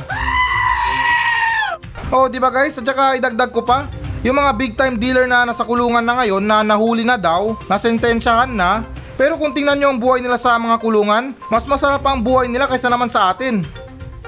Oh, 2.12 2.28
di 2.28 2.36
ba 2.36 2.52
guys? 2.52 2.76
At 2.76 2.84
saka 2.84 3.16
idagdag 3.16 3.48
ko 3.48 3.64
pa, 3.64 3.88
yung 4.22 4.38
mga 4.38 4.50
big 4.54 4.72
time 4.78 4.94
dealer 4.94 5.26
na 5.26 5.42
nasa 5.42 5.66
kulungan 5.66 6.02
na 6.02 6.22
ngayon 6.22 6.42
na 6.42 6.62
nahuli 6.62 7.02
na 7.02 7.18
daw, 7.18 7.58
nasentensyahan 7.66 8.50
na, 8.54 8.86
pero 9.18 9.34
kung 9.34 9.50
tingnan 9.50 9.76
nyo 9.78 9.88
ang 9.92 10.00
buhay 10.00 10.22
nila 10.22 10.38
sa 10.38 10.56
mga 10.56 10.78
kulungan, 10.78 11.34
mas 11.50 11.66
masarap 11.66 12.00
ang 12.06 12.22
buhay 12.22 12.46
nila 12.46 12.70
kaysa 12.70 12.86
naman 12.86 13.10
sa 13.10 13.34
atin. 13.34 13.60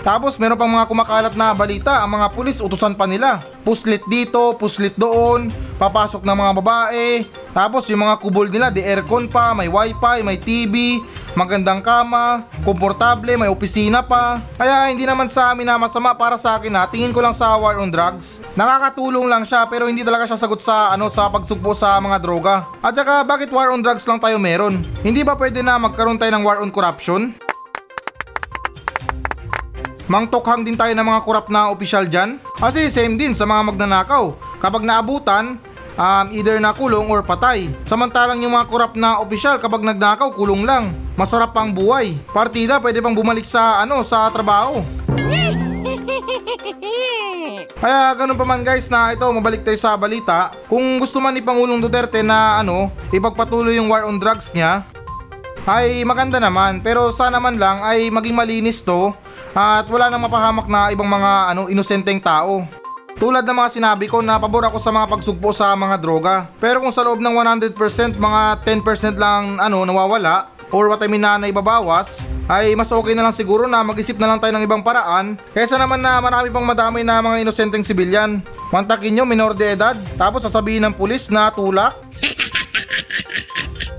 Tapos 0.05 0.37
meron 0.37 0.61
pang 0.61 0.69
mga 0.69 0.85
kumakalat 0.85 1.35
na 1.39 1.57
balita, 1.57 2.05
ang 2.05 2.13
mga 2.21 2.37
pulis 2.37 2.61
utusan 2.61 2.93
pa 2.93 3.09
nila. 3.09 3.41
Puslit 3.65 4.05
dito, 4.05 4.53
puslit 4.61 4.93
doon, 5.01 5.49
papasok 5.81 6.21
ng 6.21 6.37
mga 6.37 6.53
babae. 6.61 7.07
Tapos 7.57 7.89
yung 7.89 8.05
mga 8.05 8.21
kubol 8.21 8.53
nila, 8.53 8.69
di 8.69 8.85
aircon 8.85 9.25
pa, 9.25 9.57
may 9.57 9.73
wifi, 9.73 10.21
may 10.21 10.37
TV, 10.37 11.01
magandang 11.35 11.83
kama, 11.83 12.47
komportable, 12.63 13.35
may 13.35 13.51
opisina 13.51 14.01
pa. 14.07 14.39
Kaya 14.55 14.87
hindi 14.89 15.03
naman 15.03 15.27
sa 15.27 15.51
amin 15.51 15.67
na 15.67 15.77
masama 15.77 16.15
para 16.15 16.39
sa 16.39 16.57
akin 16.57 16.71
ha, 16.79 16.87
tingin 16.87 17.11
ko 17.11 17.19
lang 17.19 17.35
sa 17.35 17.59
war 17.59 17.77
on 17.83 17.91
drugs. 17.91 18.39
Nakakatulong 18.55 19.27
lang 19.27 19.43
siya 19.43 19.67
pero 19.67 19.91
hindi 19.91 20.07
talaga 20.07 20.31
siya 20.31 20.39
sagot 20.39 20.63
sa 20.63 20.95
ano 20.95 21.11
sa 21.11 21.27
pagsugpo 21.27 21.75
sa 21.75 21.99
mga 21.99 22.23
droga. 22.23 22.71
At 22.79 22.95
saka 22.95 23.27
bakit 23.27 23.51
war 23.51 23.75
on 23.75 23.83
drugs 23.83 24.07
lang 24.07 24.23
tayo 24.23 24.39
meron? 24.39 24.87
Hindi 25.03 25.27
ba 25.27 25.35
pwede 25.35 25.61
na 25.61 25.77
magkaroon 25.77 26.17
tayo 26.17 26.31
ng 26.39 26.47
war 26.47 26.63
on 26.63 26.71
corruption? 26.71 27.35
Mangtokhang 30.05 30.63
din 30.63 30.77
tayo 30.77 30.93
ng 30.93 31.07
mga 31.09 31.21
korap 31.25 31.47
na 31.49 31.73
opisyal 31.73 32.05
dyan. 32.05 32.37
Kasi 32.61 32.93
same 32.93 33.17
din 33.17 33.33
sa 33.33 33.49
mga 33.49 33.73
magnanakaw. 33.73 34.37
Kapag 34.61 34.85
naabutan, 34.85 35.57
um, 35.99 36.27
either 36.31 36.59
nakulong 36.59 37.11
or 37.11 37.23
patay. 37.23 37.71
Samantalang 37.87 38.43
yung 38.43 38.55
mga 38.55 38.69
korap 38.71 38.93
na 38.95 39.19
opisyal 39.21 39.59
kapag 39.59 39.83
nagnakaw, 39.83 40.31
kulong 40.35 40.67
lang. 40.67 40.91
Masarap 41.15 41.55
pang 41.55 41.71
buhay. 41.71 42.19
Partida 42.35 42.83
pwede 42.83 42.99
pang 42.99 43.15
bumalik 43.15 43.47
sa 43.47 43.83
ano 43.83 44.03
sa 44.03 44.27
trabaho. 44.31 44.83
Kaya 47.85 48.17
ganun 48.17 48.39
pa 48.41 48.49
man 48.49 48.65
guys 48.65 48.89
na 48.89 49.13
ito 49.13 49.29
mabalik 49.29 49.61
tayo 49.61 49.77
sa 49.77 49.93
balita. 49.93 50.57
Kung 50.73 50.97
gusto 50.97 51.21
man 51.21 51.37
ni 51.37 51.45
Pangulong 51.45 51.85
Duterte 51.85 52.25
na 52.25 52.65
ano, 52.65 52.89
ipagpatuloy 53.13 53.77
yung 53.77 53.93
war 53.93 54.09
on 54.09 54.17
drugs 54.17 54.57
niya, 54.57 54.89
ay 55.69 56.05
maganda 56.05 56.41
naman 56.41 56.81
pero 56.85 57.09
sana 57.13 57.41
man 57.41 57.57
lang 57.57 57.81
ay 57.85 58.13
maging 58.13 58.37
malinis 58.37 58.85
to 58.85 59.13
at 59.57 59.89
wala 59.89 60.13
nang 60.13 60.25
mapahamak 60.25 60.69
na 60.69 60.93
ibang 60.93 61.09
mga 61.09 61.53
ano 61.53 61.69
inosenteng 61.69 62.21
tao. 62.21 62.65
Tulad 63.15 63.47
ng 63.47 63.57
mga 63.57 63.71
sinabi 63.71 64.11
ko 64.11 64.19
na 64.19 64.43
pabor 64.43 64.67
ako 64.67 64.83
sa 64.83 64.91
mga 64.91 65.07
pagsugpo 65.07 65.55
sa 65.55 65.71
mga 65.79 65.97
droga. 66.03 66.35
Pero 66.59 66.83
kung 66.83 66.91
sa 66.91 67.07
loob 67.07 67.23
ng 67.23 67.35
100% 67.35 68.19
mga 68.19 68.43
10% 68.67 69.15
lang 69.15 69.63
ano 69.63 69.87
nawawala 69.87 70.51
or 70.75 70.91
what 70.91 70.99
I 70.99 71.07
mean 71.07 71.23
na 71.23 71.39
naibabawas, 71.39 72.27
ay 72.51 72.75
mas 72.75 72.91
okay 72.91 73.15
na 73.15 73.23
lang 73.23 73.35
siguro 73.35 73.71
na 73.71 73.87
mag-isip 73.87 74.19
na 74.19 74.35
lang 74.35 74.43
tayo 74.43 74.53
ng 74.59 74.67
ibang 74.67 74.83
paraan 74.83 75.39
kaysa 75.55 75.79
naman 75.79 76.03
na 76.03 76.19
marami 76.19 76.51
pang 76.51 76.67
madamay 76.67 77.07
na 77.07 77.23
mga 77.23 77.47
inosenteng 77.47 77.87
sibilyan. 77.87 78.43
Mantakin 78.75 79.15
nyo 79.15 79.25
minor 79.25 79.55
de 79.55 79.79
edad 79.79 79.95
tapos 80.19 80.43
sasabihin 80.43 80.83
ng 80.91 80.95
pulis 80.99 81.31
na 81.31 81.55
tulak 81.55 81.95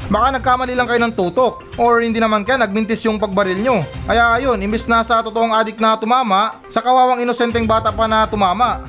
Baka 0.05 0.38
nagkamali 0.38 0.77
lang 0.77 0.86
kayo 0.86 1.01
ng 1.01 1.17
tutok 1.17 1.65
or 1.81 1.98
hindi 2.05 2.22
naman 2.22 2.45
kaya 2.45 2.62
nagmintis 2.62 3.01
yung 3.10 3.17
pagbaril 3.17 3.57
nyo. 3.57 3.81
Kaya 4.05 4.38
ayun, 4.38 4.62
imbis 4.62 4.86
na 4.86 5.01
sa 5.01 5.25
totoong 5.25 5.50
adik 5.57 5.81
na 5.81 5.98
tumama, 5.98 6.62
sa 6.69 6.77
kawawang 6.77 7.25
inosenteng 7.25 7.65
bata 7.65 7.89
pa 7.89 8.05
na 8.05 8.29
tumama. 8.29 8.86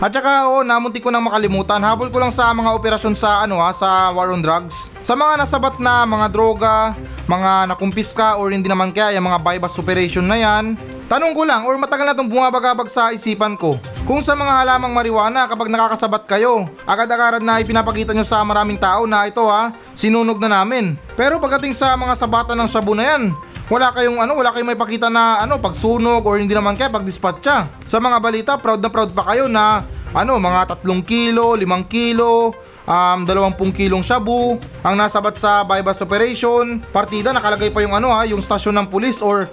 At 0.00 0.16
saka 0.16 0.48
oo, 0.48 0.64
namunti 0.64 0.96
ko 0.96 1.12
nang 1.12 1.28
makalimutan. 1.28 1.76
Habol 1.84 2.08
ko 2.08 2.16
lang 2.16 2.32
sa 2.32 2.48
mga 2.56 2.72
operasyon 2.72 3.12
sa 3.12 3.44
ano 3.44 3.60
ha, 3.60 3.68
sa 3.68 4.08
war 4.16 4.32
on 4.32 4.40
drugs. 4.40 4.88
Sa 5.04 5.12
mga 5.12 5.44
nasabat 5.44 5.76
na 5.76 6.08
mga 6.08 6.32
droga, 6.32 6.96
mga 7.28 7.68
nakumpiska 7.68 8.40
or 8.40 8.48
hindi 8.48 8.64
naman 8.64 8.96
kaya 8.96 9.20
yung 9.20 9.28
mga 9.28 9.44
bypass 9.44 9.76
operation 9.76 10.24
na 10.24 10.40
yan. 10.40 10.80
Tanong 11.04 11.36
ko 11.36 11.44
lang 11.44 11.68
or 11.68 11.76
matagal 11.76 12.08
na 12.08 12.16
itong 12.16 12.32
bumabagabag 12.32 12.88
sa 12.88 13.12
isipan 13.12 13.60
ko. 13.60 13.76
Kung 14.08 14.24
sa 14.24 14.32
mga 14.32 14.64
halamang 14.64 14.96
marijuana 14.96 15.44
kapag 15.44 15.68
nakakasabat 15.68 16.24
kayo, 16.24 16.64
agad-agad 16.88 17.44
na 17.44 17.60
ipinapakita 17.60 18.16
nyo 18.16 18.24
sa 18.24 18.40
maraming 18.40 18.80
tao 18.80 19.04
na 19.04 19.28
ito 19.28 19.44
ha, 19.52 19.68
sinunog 19.92 20.40
na 20.40 20.64
namin. 20.64 20.96
Pero 21.12 21.36
pagdating 21.36 21.76
sa 21.76 21.92
mga 21.92 22.16
sabatan 22.16 22.56
ng 22.56 22.68
shabu 22.72 22.96
na 22.96 23.04
yan, 23.04 23.36
wala 23.70 23.94
kayong 23.94 24.18
ano, 24.18 24.34
wala 24.34 24.50
kayong 24.50 24.74
may 24.74 24.78
pakita 24.78 25.06
na 25.06 25.38
ano, 25.38 25.62
pagsunog 25.62 26.26
or 26.26 26.42
hindi 26.42 26.52
naman 26.52 26.74
kaya 26.74 26.90
pagdispatcha. 26.90 27.70
Sa 27.86 28.02
mga 28.02 28.18
balita, 28.18 28.52
proud 28.58 28.82
na 28.82 28.90
proud 28.90 29.14
pa 29.14 29.30
kayo 29.30 29.46
na 29.46 29.86
ano, 30.10 30.42
mga 30.42 30.82
3 30.82 31.06
kilo, 31.06 31.54
5 31.54 31.86
kilo, 31.86 32.50
um, 32.82 33.18
20 33.22 33.70
kilong 33.70 34.02
shabu, 34.02 34.58
ang 34.82 34.98
nasabat 34.98 35.38
sa 35.38 35.62
bypass 35.62 36.02
operation, 36.02 36.82
partida 36.90 37.30
nakalagay 37.30 37.70
pa 37.70 37.78
yung 37.86 37.94
ano 37.94 38.10
ha, 38.10 38.26
yung 38.26 38.42
stasyon 38.42 38.74
ng 38.74 38.86
pulis 38.90 39.22
or 39.22 39.46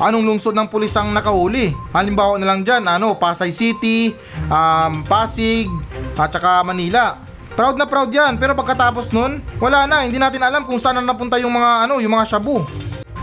anong 0.00 0.24
lungsod 0.24 0.56
ng 0.56 0.64
pulis 0.72 0.96
ang 0.96 1.12
nakahuli. 1.12 1.76
Halimbawa 1.92 2.40
na 2.40 2.48
lang 2.48 2.64
dyan, 2.64 2.88
ano, 2.88 3.12
Pasay 3.20 3.52
City, 3.52 4.16
um, 4.48 5.04
Pasig, 5.04 5.68
at 6.16 6.32
saka 6.32 6.64
Manila. 6.64 7.20
Proud 7.54 7.76
na 7.76 7.84
proud 7.86 8.08
yan, 8.08 8.40
pero 8.40 8.56
pagkatapos 8.56 9.12
nun, 9.12 9.38
wala 9.60 9.84
na, 9.84 10.02
hindi 10.08 10.16
natin 10.16 10.42
alam 10.42 10.64
kung 10.64 10.80
saan 10.80 10.98
na 10.98 11.12
napunta 11.12 11.36
yung 11.36 11.52
mga, 11.52 11.86
ano, 11.86 12.00
yung 12.00 12.16
mga 12.16 12.26
shabu. 12.26 12.64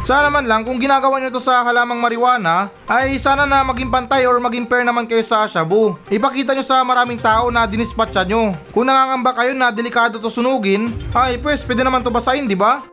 Sana 0.01 0.34
man 0.34 0.50
lang 0.50 0.65
kung 0.65 0.81
ginagawa 0.81 1.22
nyo 1.22 1.29
to 1.29 1.38
sa 1.38 1.62
halamang 1.62 2.01
marijuana 2.01 2.74
ay 2.89 3.22
sana 3.22 3.46
na 3.46 3.62
maging 3.62 3.93
pantay 3.93 4.25
or 4.25 4.41
maging 4.41 4.65
fair 4.65 4.81
naman 4.81 5.05
kayo 5.05 5.22
sa 5.22 5.46
shabu. 5.46 5.93
Ipakita 6.10 6.58
nyo 6.58 6.65
sa 6.65 6.81
maraming 6.81 7.22
tao 7.22 7.53
na 7.53 7.70
dinispatcha 7.70 8.25
nyo. 8.25 8.50
Kung 8.74 8.89
nangangamba 8.89 9.29
kayo 9.38 9.53
na 9.53 9.70
delikado 9.70 10.17
to 10.17 10.34
sunugin, 10.34 10.89
ay 11.13 11.38
pwes 11.46 11.62
pwede 11.70 11.86
naman 11.86 12.01
to 12.01 12.10
basahin, 12.10 12.50
di 12.50 12.58
ba? 12.58 12.81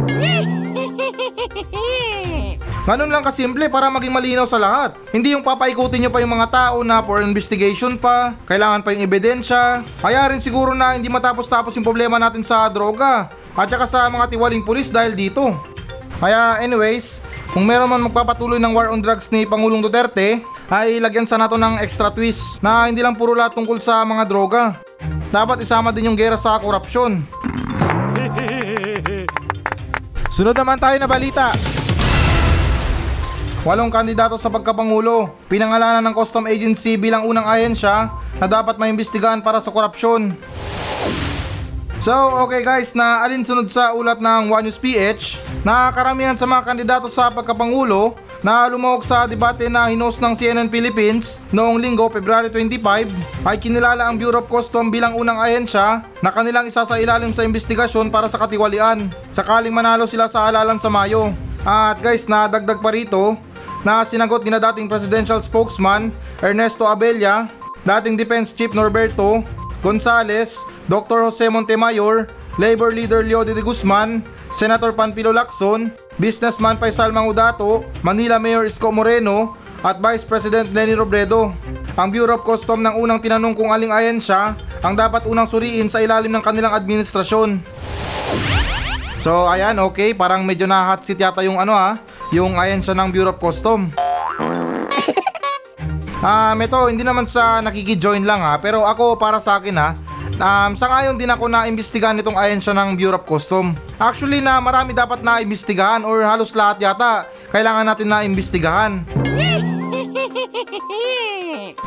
Ganun 2.88 3.12
lang 3.12 3.24
kasimple 3.24 3.72
para 3.72 3.88
maging 3.88 4.12
malinaw 4.12 4.44
sa 4.44 4.60
lahat. 4.60 4.96
Hindi 5.08 5.32
yung 5.32 5.44
papaikutin 5.44 6.04
nyo 6.04 6.10
pa 6.12 6.20
yung 6.20 6.36
mga 6.36 6.48
tao 6.52 6.84
na 6.84 7.00
for 7.00 7.24
investigation 7.24 7.96
pa, 7.96 8.36
kailangan 8.44 8.84
pa 8.84 8.92
yung 8.92 9.08
ebidensya. 9.08 9.80
Kaya 10.00 10.28
rin 10.28 10.40
siguro 10.40 10.76
na 10.76 10.92
hindi 10.96 11.08
matapos-tapos 11.08 11.72
yung 11.76 11.84
problema 11.84 12.20
natin 12.20 12.44
sa 12.44 12.68
droga 12.68 13.32
at 13.56 13.68
saka 13.68 13.88
sa 13.88 14.08
mga 14.12 14.32
tiwaling 14.32 14.64
pulis 14.64 14.92
dahil 14.92 15.16
dito. 15.16 15.56
Kaya 16.18 16.58
anyways, 16.58 17.22
kung 17.54 17.62
meron 17.62 17.86
man 17.86 18.02
magpapatuloy 18.10 18.58
ng 18.58 18.74
war 18.74 18.90
on 18.90 18.98
drugs 18.98 19.30
ni 19.30 19.46
Pangulong 19.46 19.78
Duterte, 19.78 20.42
ay 20.66 20.98
lagyan 20.98 21.22
sana 21.22 21.46
to 21.46 21.54
ng 21.54 21.78
extra 21.78 22.10
twist 22.10 22.58
na 22.58 22.90
hindi 22.90 23.00
lang 23.00 23.14
puro 23.14 23.38
lahat 23.38 23.54
tungkol 23.54 23.78
sa 23.78 24.02
mga 24.02 24.26
droga. 24.26 24.62
Dapat 25.30 25.62
isama 25.62 25.94
din 25.94 26.10
yung 26.10 26.18
gera 26.18 26.34
sa 26.34 26.58
korupsyon. 26.58 27.22
Sunod 30.34 30.58
naman 30.58 30.82
tayo 30.82 30.98
na 30.98 31.06
balita. 31.06 31.54
Walong 33.62 33.90
kandidato 33.90 34.34
sa 34.34 34.50
pagkapangulo, 34.50 35.30
pinangalanan 35.46 36.02
ng 36.02 36.14
custom 36.18 36.50
agency 36.50 36.98
bilang 36.98 37.30
unang 37.30 37.46
ahensya 37.46 38.10
na 38.42 38.46
dapat 38.50 38.74
maimbestigahan 38.74 39.38
para 39.38 39.62
sa 39.62 39.70
korupsyon. 39.70 40.34
So, 41.98 42.14
okay 42.46 42.62
guys, 42.62 42.94
na 42.94 43.26
alinsunod 43.26 43.66
sa 43.66 43.90
ulat 43.90 44.22
ng 44.22 44.54
One 44.54 44.70
News 44.70 44.78
PH 44.78 45.42
na 45.66 45.90
karamihan 45.90 46.38
sa 46.38 46.46
mga 46.46 46.62
kandidato 46.70 47.10
sa 47.10 47.26
pagkapangulo 47.26 48.14
na 48.38 48.70
lumahok 48.70 49.02
sa 49.02 49.26
debate 49.26 49.66
na 49.66 49.90
hinos 49.90 50.22
ng 50.22 50.30
CNN 50.30 50.70
Philippines 50.70 51.42
noong 51.50 51.74
linggo, 51.82 52.06
February 52.06 52.54
25, 52.54 53.42
ay 53.42 53.58
kinilala 53.58 54.06
ang 54.06 54.14
Bureau 54.14 54.38
of 54.38 54.46
Custom 54.46 54.94
bilang 54.94 55.18
unang 55.18 55.42
ahensya 55.42 56.06
na 56.22 56.30
kanilang 56.30 56.70
isa 56.70 56.86
sa 56.86 57.02
ilalim 57.02 57.34
sa 57.34 57.42
investigasyon 57.42 58.14
para 58.14 58.30
sa 58.30 58.38
katiwalian. 58.38 59.10
Sakaling 59.34 59.74
manalo 59.74 60.06
sila 60.06 60.30
sa 60.30 60.46
halalan 60.46 60.78
sa 60.78 60.86
Mayo. 60.86 61.34
At 61.66 61.98
guys, 61.98 62.30
nadagdag 62.30 62.78
pa 62.78 62.94
rito 62.94 63.34
na 63.82 64.06
sinagot 64.06 64.46
ni 64.46 64.54
na 64.54 64.62
dating 64.62 64.86
presidential 64.86 65.42
spokesman 65.42 66.14
Ernesto 66.46 66.86
Abella, 66.86 67.50
dating 67.82 68.14
Defense 68.14 68.54
Chief 68.54 68.70
Norberto, 68.70 69.42
Gonzales, 69.82 70.58
Dr. 70.90 71.22
Jose 71.26 71.46
Montemayor, 71.48 72.26
Labor 72.58 72.90
Leader 72.90 73.22
Leo 73.22 73.46
de 73.46 73.54
Guzman, 73.62 74.24
Senator 74.50 74.90
Panfilo 74.96 75.30
Lacson, 75.30 75.92
Businessman 76.18 76.80
Faisal 76.80 77.14
Mangudato, 77.14 77.86
Manila 78.02 78.42
Mayor 78.42 78.66
Isko 78.66 78.90
Moreno, 78.90 79.54
at 79.86 80.02
Vice 80.02 80.26
President 80.26 80.66
Lenny 80.74 80.98
Robredo. 80.98 81.54
Ang 81.94 82.08
Bureau 82.10 82.38
of 82.38 82.42
Custom 82.42 82.82
ng 82.82 82.98
unang 82.98 83.22
tinanong 83.22 83.54
kung 83.54 83.70
aling 83.70 83.94
ahensya 83.94 84.54
ang 84.82 84.94
dapat 84.94 85.26
unang 85.26 85.46
suriin 85.46 85.90
sa 85.90 86.02
ilalim 86.02 86.30
ng 86.30 86.42
kanilang 86.42 86.74
administrasyon. 86.74 87.62
So 89.18 89.50
ayan, 89.50 89.78
okay, 89.82 90.14
parang 90.14 90.46
medyo 90.46 90.70
na 90.70 90.94
hot 90.94 91.02
seat 91.02 91.18
yata 91.18 91.42
yung 91.42 91.58
ano 91.58 91.74
ha, 91.74 91.98
yung 92.30 92.54
ahensya 92.54 92.94
ng 92.94 93.10
Bureau 93.10 93.34
of 93.34 93.42
Custom. 93.42 93.90
Um, 96.18 96.58
ito, 96.58 96.90
hindi 96.90 97.06
naman 97.06 97.30
sa 97.30 97.62
nakiki-join 97.62 98.26
lang 98.26 98.42
ha, 98.42 98.58
pero 98.58 98.82
ako 98.82 99.14
para 99.14 99.38
sa 99.38 99.62
akin 99.62 99.76
ha, 99.78 99.94
um, 100.34 100.74
sangayon 100.74 101.14
din 101.14 101.30
ako 101.30 101.46
na 101.46 101.70
imbestigahan 101.70 102.18
itong 102.18 102.34
ahensya 102.34 102.74
ng 102.74 102.98
Bureau 102.98 103.22
of 103.22 103.22
Custom. 103.22 103.78
Actually 104.02 104.42
na 104.42 104.58
marami 104.58 104.90
dapat 104.90 105.22
na 105.22 105.38
imbestigahan 105.38 106.02
or 106.02 106.26
halos 106.26 106.58
lahat 106.58 106.82
yata 106.82 107.30
kailangan 107.54 107.86
natin 107.86 108.10
na 108.10 108.26
imbestigahan. 108.26 109.06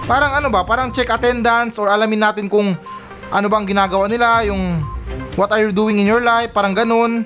Parang 0.09 0.31
ano 0.31 0.47
ba, 0.47 0.63
parang 0.63 0.91
check 0.91 1.07
attendance 1.07 1.79
or 1.79 1.87
alamin 1.87 2.19
natin 2.19 2.51
kung 2.51 2.75
ano 3.31 3.47
bang 3.47 3.65
ginagawa 3.67 4.11
nila, 4.11 4.43
yung 4.43 4.83
what 5.39 5.51
are 5.55 5.63
you 5.63 5.71
doing 5.71 5.99
in 5.99 6.07
your 6.07 6.19
life, 6.19 6.51
parang 6.51 6.75
ganun. 6.75 7.23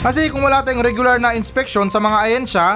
Kasi 0.00 0.28
kung 0.28 0.44
wala 0.44 0.60
tayong 0.60 0.84
regular 0.84 1.16
na 1.16 1.32
inspection 1.32 1.88
sa 1.88 1.96
mga 1.96 2.16
ahensya, 2.28 2.66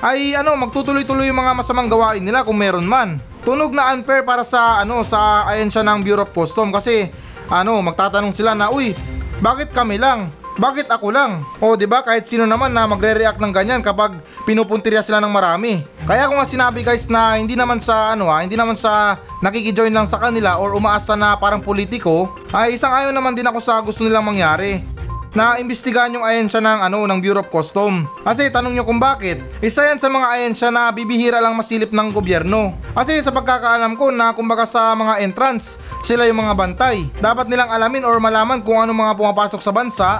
ay 0.00 0.32
ano, 0.32 0.56
magtutuloy-tuloy 0.56 1.28
yung 1.28 1.40
mga 1.40 1.52
masamang 1.56 1.88
gawain 1.88 2.24
nila 2.24 2.44
kung 2.44 2.56
meron 2.56 2.88
man. 2.88 3.20
Tunog 3.44 3.72
na 3.72 3.92
unfair 3.92 4.24
para 4.24 4.44
sa 4.44 4.84
ano 4.84 5.00
sa 5.04 5.48
ahensya 5.48 5.80
ng 5.84 6.04
Bureau 6.04 6.24
of 6.24 6.32
Custom 6.32 6.72
kasi 6.72 7.08
ano, 7.48 7.80
magtatanong 7.80 8.32
sila 8.32 8.52
na, 8.56 8.68
"Uy, 8.72 8.92
bakit 9.40 9.72
kami 9.72 9.96
lang? 9.96 10.28
Bakit 10.60 10.92
ako 10.92 11.08
lang?" 11.08 11.40
O 11.60 11.72
'di 11.72 11.88
ba 11.88 12.04
kahit 12.04 12.28
sino 12.28 12.44
naman 12.44 12.72
na 12.72 12.84
magre-react 12.84 13.40
ng 13.40 13.52
ganyan 13.52 13.80
kapag 13.80 14.20
pinupuntirya 14.44 15.00
sila 15.00 15.20
ng 15.24 15.32
marami. 15.32 15.80
Kaya 16.04 16.28
ko 16.28 16.36
nga 16.36 16.48
sinabi 16.48 16.84
guys 16.84 17.08
na 17.08 17.40
hindi 17.40 17.56
naman 17.56 17.80
sa 17.80 18.12
ano 18.12 18.28
ha, 18.28 18.44
hindi 18.44 18.60
naman 18.60 18.76
sa 18.76 19.16
nakikijoin 19.40 19.92
lang 19.92 20.04
sa 20.04 20.20
kanila 20.20 20.60
or 20.60 20.76
umaasta 20.76 21.16
na 21.16 21.36
parang 21.36 21.64
politiko, 21.64 22.28
ay 22.52 22.76
isang 22.76 22.92
ayon 22.92 23.16
naman 23.16 23.32
din 23.32 23.48
ako 23.48 23.58
sa 23.60 23.80
gusto 23.80 24.04
nilang 24.04 24.24
mangyari 24.24 24.84
na 25.34 25.58
imbestigahan 25.62 26.14
yung 26.14 26.26
ahensya 26.26 26.58
ng 26.58 26.78
ano 26.90 27.06
ng 27.06 27.18
Bureau 27.22 27.42
of 27.42 27.52
Custom. 27.52 28.06
Kasi 28.26 28.50
tanong 28.50 28.74
nyo 28.74 28.84
kung 28.86 28.98
bakit. 28.98 29.42
Isa 29.62 29.86
yan 29.86 29.98
sa 29.98 30.10
mga 30.10 30.26
ahensya 30.26 30.68
na 30.74 30.90
bibihira 30.90 31.38
lang 31.38 31.54
masilip 31.54 31.94
ng 31.94 32.08
gobyerno. 32.10 32.74
Kasi 32.92 33.18
sa 33.22 33.30
pagkakaalam 33.30 33.94
ko 33.94 34.10
na 34.10 34.34
kumbaga 34.34 34.66
sa 34.66 34.94
mga 34.98 35.22
entrance, 35.22 35.78
sila 36.02 36.26
yung 36.26 36.42
mga 36.42 36.54
bantay. 36.58 37.06
Dapat 37.22 37.46
nilang 37.46 37.70
alamin 37.70 38.06
or 38.06 38.18
malaman 38.18 38.58
kung 38.62 38.82
ano 38.82 38.90
mga 38.90 39.14
pumapasok 39.14 39.60
sa 39.62 39.72
bansa 39.74 40.10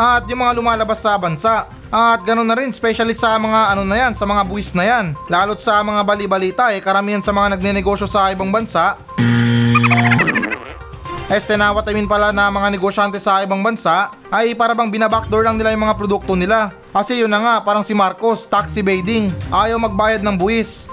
at 0.00 0.24
yung 0.30 0.40
mga 0.40 0.56
lumalabas 0.56 1.02
sa 1.02 1.18
bansa. 1.18 1.66
At 1.90 2.22
ganoon 2.22 2.46
na 2.46 2.54
rin, 2.54 2.70
especially 2.70 3.18
sa 3.18 3.34
mga 3.34 3.74
ano 3.74 3.82
na 3.82 3.98
yan, 3.98 4.12
sa 4.14 4.22
mga 4.22 4.46
buwis 4.46 4.78
na 4.78 4.86
yan. 4.86 5.18
Lalo't 5.26 5.58
sa 5.58 5.82
mga 5.82 6.06
bali-balita 6.06 6.70
eh, 6.70 6.78
karamihan 6.78 7.18
sa 7.18 7.34
mga 7.34 7.58
nagnenegosyo 7.58 8.06
sa 8.06 8.30
ibang 8.30 8.54
bansa, 8.54 8.94
Este 11.30 11.54
na 11.54 11.70
what 11.70 11.86
I 11.86 11.94
mean 11.94 12.10
pala 12.10 12.34
na 12.34 12.50
mga 12.50 12.74
negosyante 12.74 13.22
sa 13.22 13.38
ibang 13.46 13.62
bansa 13.62 14.10
ay 14.34 14.50
para 14.50 14.74
bang 14.74 14.90
binabackdoor 14.90 15.46
lang 15.46 15.54
nila 15.54 15.70
yung 15.70 15.86
mga 15.86 15.94
produkto 15.94 16.34
nila. 16.34 16.74
Kasi 16.90 17.22
yun 17.22 17.30
na 17.30 17.38
nga, 17.38 17.54
parang 17.62 17.86
si 17.86 17.94
Marcos, 17.94 18.50
tax 18.50 18.74
evading, 18.74 19.30
ayaw 19.54 19.78
magbayad 19.78 20.26
ng 20.26 20.34
buwis. 20.34 20.90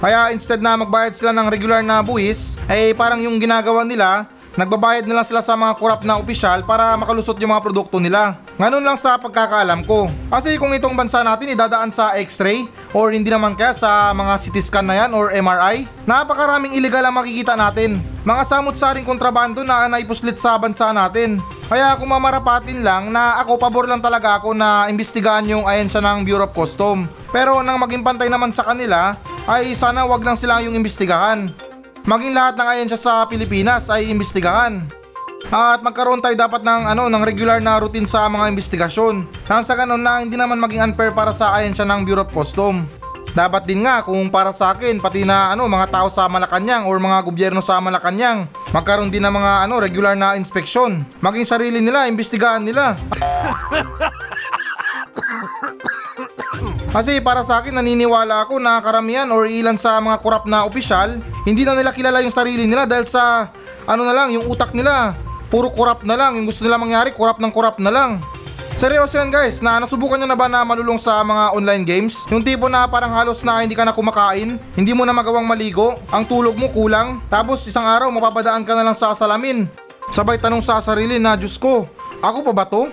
Kaya 0.00 0.32
instead 0.32 0.64
na 0.64 0.80
magbayad 0.80 1.12
sila 1.12 1.36
ng 1.36 1.52
regular 1.52 1.84
na 1.84 2.00
buwis, 2.00 2.56
ay 2.64 2.96
parang 2.96 3.20
yung 3.20 3.36
ginagawa 3.36 3.84
nila, 3.84 4.24
nagbabayad 4.56 5.08
na 5.08 5.20
lang 5.20 5.26
sila 5.26 5.40
sa 5.40 5.56
mga 5.56 5.76
korap 5.80 6.00
na 6.04 6.20
opisyal 6.20 6.64
para 6.66 6.92
makalusot 6.98 7.36
yung 7.40 7.52
mga 7.52 7.64
produkto 7.64 7.96
nila. 7.96 8.36
Ngayon 8.60 8.84
lang 8.84 8.98
sa 9.00 9.16
pagkakaalam 9.16 9.84
ko. 9.88 10.06
Kasi 10.28 10.60
kung 10.60 10.76
itong 10.76 10.92
bansa 10.92 11.24
natin 11.24 11.56
idadaan 11.56 11.88
sa 11.88 12.12
x-ray 12.20 12.68
or 12.92 13.10
hindi 13.10 13.32
naman 13.32 13.56
kaya 13.56 13.72
sa 13.72 14.12
mga 14.12 14.38
CT 14.38 14.56
scan 14.60 14.86
na 14.86 14.94
yan 15.04 15.10
or 15.16 15.32
MRI, 15.32 15.88
napakaraming 16.04 16.76
illegal 16.76 17.02
ang 17.02 17.16
makikita 17.16 17.56
natin. 17.56 17.96
Mga 18.22 18.42
samot-saring 18.46 19.08
kontrabando 19.08 19.66
na 19.66 19.90
naipuslit 19.90 20.38
sa 20.38 20.54
bansa 20.60 20.94
natin. 20.94 21.42
Kaya 21.66 21.96
kung 21.98 22.12
mamarapatin 22.12 22.84
lang 22.84 23.10
na 23.10 23.40
ako 23.42 23.58
pabor 23.58 23.88
lang 23.88 23.98
talaga 23.98 24.38
ako 24.38 24.54
na 24.54 24.86
imbestigahan 24.86 25.48
yung 25.48 25.64
ahensya 25.66 25.98
ng 26.04 26.22
Bureau 26.22 26.46
of 26.46 26.54
Custom. 26.54 27.08
Pero 27.32 27.64
nang 27.64 27.80
maging 27.80 28.04
pantay 28.04 28.28
naman 28.28 28.52
sa 28.52 28.62
kanila, 28.62 29.16
ay 29.48 29.74
sana 29.74 30.06
wag 30.06 30.22
lang 30.22 30.38
sila 30.38 30.62
yung 30.62 30.76
imbestigahan. 30.76 31.71
Maging 32.02 32.34
lahat 32.34 32.58
ng 32.58 32.66
ahensya 32.66 32.98
sa 32.98 33.22
Pilipinas 33.30 33.86
ay 33.86 34.10
imbestigahan. 34.10 34.82
At 35.54 35.86
magkaroon 35.86 36.18
tayo 36.18 36.34
dapat 36.34 36.66
ng 36.66 36.82
ano 36.90 37.06
ng 37.06 37.22
regular 37.22 37.62
na 37.62 37.78
routine 37.78 38.10
sa 38.10 38.26
mga 38.26 38.50
investigasyon. 38.50 39.26
Nang 39.46 39.62
sa 39.62 39.78
ganun 39.78 40.02
na 40.02 40.18
hindi 40.18 40.34
naman 40.34 40.58
maging 40.58 40.82
unfair 40.82 41.14
para 41.14 41.30
sa 41.30 41.54
ahensya 41.54 41.86
ng 41.86 42.02
Bureau 42.02 42.26
of 42.26 42.34
Custom. 42.34 42.82
Dapat 43.32 43.70
din 43.70 43.86
nga 43.86 44.02
kung 44.02 44.28
para 44.28 44.50
sa 44.50 44.74
akin 44.74 44.98
pati 44.98 45.22
na 45.22 45.54
ano 45.54 45.64
mga 45.70 45.88
tao 45.94 46.10
sa 46.10 46.26
Malacanang 46.26 46.84
or 46.90 46.98
mga 46.98 47.18
gobyerno 47.24 47.64
sa 47.64 47.80
Malacanang 47.80 48.44
magkaroon 48.74 49.08
din 49.08 49.22
ng 49.24 49.32
mga 49.32 49.52
ano 49.68 49.74
regular 49.78 50.18
na 50.18 50.34
inspeksyon. 50.34 51.06
Maging 51.22 51.46
sarili 51.46 51.78
nila, 51.78 52.10
imbestigahan 52.10 52.64
nila. 52.64 52.92
Kasi 56.92 57.24
para 57.24 57.40
sa 57.40 57.64
akin 57.64 57.72
naniniwala 57.72 58.44
ako 58.44 58.60
na 58.60 58.76
karamihan 58.84 59.24
or 59.32 59.48
ilan 59.48 59.80
sa 59.80 59.96
mga 59.96 60.20
korap 60.20 60.44
na 60.44 60.68
opisyal, 60.68 61.24
hindi 61.48 61.64
na 61.64 61.72
nila 61.72 61.88
kilala 61.88 62.20
yung 62.20 62.34
sarili 62.34 62.68
nila 62.68 62.84
dahil 62.84 63.08
sa 63.08 63.48
ano 63.88 64.04
na 64.04 64.12
lang, 64.12 64.28
yung 64.36 64.44
utak 64.44 64.76
nila. 64.76 65.16
Puro 65.48 65.72
korap 65.72 66.04
na 66.04 66.20
lang, 66.20 66.36
yung 66.36 66.44
gusto 66.44 66.60
nila 66.60 66.76
mangyari, 66.76 67.16
korap 67.16 67.40
ng 67.40 67.48
korap 67.48 67.80
na 67.80 67.88
lang. 67.88 68.20
Seryoso 68.76 69.16
yan 69.16 69.32
guys, 69.32 69.64
na 69.64 69.80
nasubukan 69.80 70.20
nyo 70.20 70.28
na 70.28 70.36
ba 70.36 70.52
na 70.52 70.68
malulong 70.68 71.00
sa 71.00 71.24
mga 71.24 71.56
online 71.56 71.84
games? 71.88 72.28
Yung 72.28 72.44
tipo 72.44 72.68
na 72.68 72.84
parang 72.84 73.12
halos 73.12 73.40
na 73.40 73.64
hindi 73.64 73.72
ka 73.72 73.88
na 73.88 73.96
kumakain, 73.96 74.60
hindi 74.76 74.92
mo 74.92 75.08
na 75.08 75.16
magawang 75.16 75.48
maligo, 75.48 75.96
ang 76.12 76.28
tulog 76.28 76.56
mo 76.60 76.68
kulang, 76.72 77.24
tapos 77.32 77.64
isang 77.64 77.88
araw 77.88 78.12
mapapadaan 78.12 78.68
ka 78.68 78.76
na 78.76 78.84
lang 78.84 78.96
sa 78.96 79.16
salamin. 79.16 79.64
Sabay 80.12 80.36
tanong 80.36 80.60
sa 80.60 80.82
sarili 80.84 81.16
na, 81.16 81.40
Diyos 81.40 81.56
ko, 81.56 81.88
ako 82.20 82.38
pa 82.50 82.52
ba 82.52 82.64
to? 82.68 82.92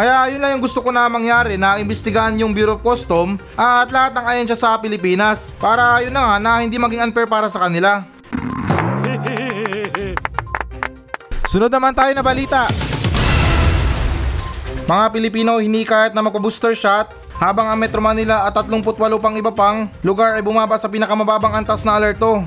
Kaya 0.00 0.32
yun 0.32 0.40
lang 0.40 0.56
yung 0.56 0.64
gusto 0.64 0.80
ko 0.80 0.88
na 0.88 1.12
mangyari 1.12 1.60
na 1.60 1.76
imbestigahan 1.76 2.32
yung 2.40 2.56
Bureau 2.56 2.80
of 2.80 2.80
Custom 2.80 3.36
at 3.52 3.92
lahat 3.92 4.16
ng 4.16 4.24
ahensya 4.24 4.56
sa 4.56 4.80
Pilipinas 4.80 5.52
para 5.60 6.00
yun 6.00 6.08
na 6.08 6.24
nga 6.24 6.36
na 6.40 6.64
hindi 6.64 6.80
maging 6.80 7.04
unfair 7.04 7.28
para 7.28 7.52
sa 7.52 7.68
kanila. 7.68 8.00
Sunod 11.44 11.68
naman 11.68 11.92
tayo 11.92 12.16
na 12.16 12.24
balita. 12.24 12.64
Mga 14.88 15.04
Pilipino 15.12 15.60
hinikayat 15.60 16.16
na 16.16 16.24
magpa-booster 16.24 16.72
shot 16.72 17.12
habang 17.36 17.68
ang 17.68 17.76
Metro 17.76 18.00
Manila 18.00 18.48
at 18.48 18.56
38 18.56 18.80
pang 19.20 19.36
iba 19.36 19.52
pang 19.52 19.84
lugar 20.00 20.32
ay 20.32 20.40
bumaba 20.40 20.80
sa 20.80 20.88
pinakamababang 20.88 21.60
antas 21.60 21.84
na 21.84 22.00
alerto. 22.00 22.40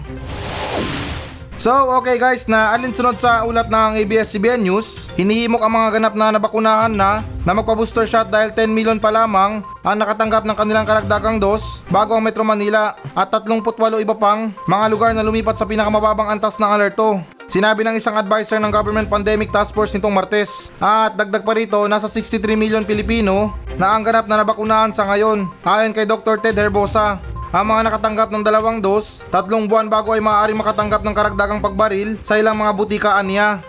So, 1.64 1.72
okay 1.96 2.20
guys, 2.20 2.52
na 2.52 2.76
alinsunod 2.76 3.16
sa 3.16 3.48
ulat 3.48 3.72
ng 3.72 3.96
ABS-CBN 4.04 4.68
News, 4.68 5.08
hinihimok 5.16 5.64
ang 5.64 5.72
mga 5.72 5.90
ganap 5.96 6.12
na 6.12 6.36
nabakunahan 6.36 6.92
na 6.92 7.24
na 7.48 7.56
magpa-booster 7.56 8.04
shot 8.04 8.28
dahil 8.28 8.52
10 8.52 8.68
million 8.68 9.00
pa 9.00 9.08
lamang 9.08 9.64
ang 9.64 9.96
nakatanggap 9.96 10.44
ng 10.44 10.60
kanilang 10.60 10.84
karagdagang 10.84 11.40
dos 11.40 11.80
bago 11.88 12.20
ang 12.20 12.24
Metro 12.28 12.44
Manila 12.44 13.00
at 13.16 13.32
38 13.32 13.64
iba 14.04 14.12
pang 14.12 14.52
mga 14.68 14.86
lugar 14.92 15.16
na 15.16 15.24
lumipat 15.24 15.56
sa 15.56 15.64
pinakamababang 15.64 16.36
antas 16.36 16.60
ng 16.60 16.68
alerto. 16.68 17.24
Sinabi 17.48 17.88
ng 17.88 17.96
isang 17.96 18.20
advisor 18.20 18.60
ng 18.60 18.68
Government 18.68 19.08
Pandemic 19.08 19.48
Task 19.48 19.72
Force 19.72 19.96
nitong 19.96 20.12
Martes. 20.12 20.68
At 20.84 21.16
dagdag 21.16 21.48
pa 21.48 21.56
rito, 21.56 21.80
nasa 21.88 22.12
63 22.12 22.60
million 22.60 22.84
Pilipino 22.84 23.56
na 23.80 23.96
ang 23.96 24.04
ganap 24.04 24.28
na 24.28 24.44
nabakunahan 24.44 24.92
sa 24.92 25.08
ngayon. 25.08 25.48
Ayon 25.64 25.96
kay 25.96 26.04
Dr. 26.04 26.44
Ted 26.44 26.60
Herbosa, 26.60 27.24
ang 27.54 27.70
mga 27.70 27.86
nakatanggap 27.86 28.34
ng 28.34 28.42
dalawang 28.42 28.82
dos, 28.82 29.22
tatlong 29.30 29.70
buwan 29.70 29.86
bago 29.86 30.10
ay 30.10 30.22
maaaring 30.26 30.58
makatanggap 30.58 31.06
ng 31.06 31.14
karagdagang 31.14 31.62
pagbaril 31.62 32.18
sa 32.26 32.42
ilang 32.42 32.58
mga 32.58 32.74
butikaan 32.74 33.30
niya. 33.30 33.62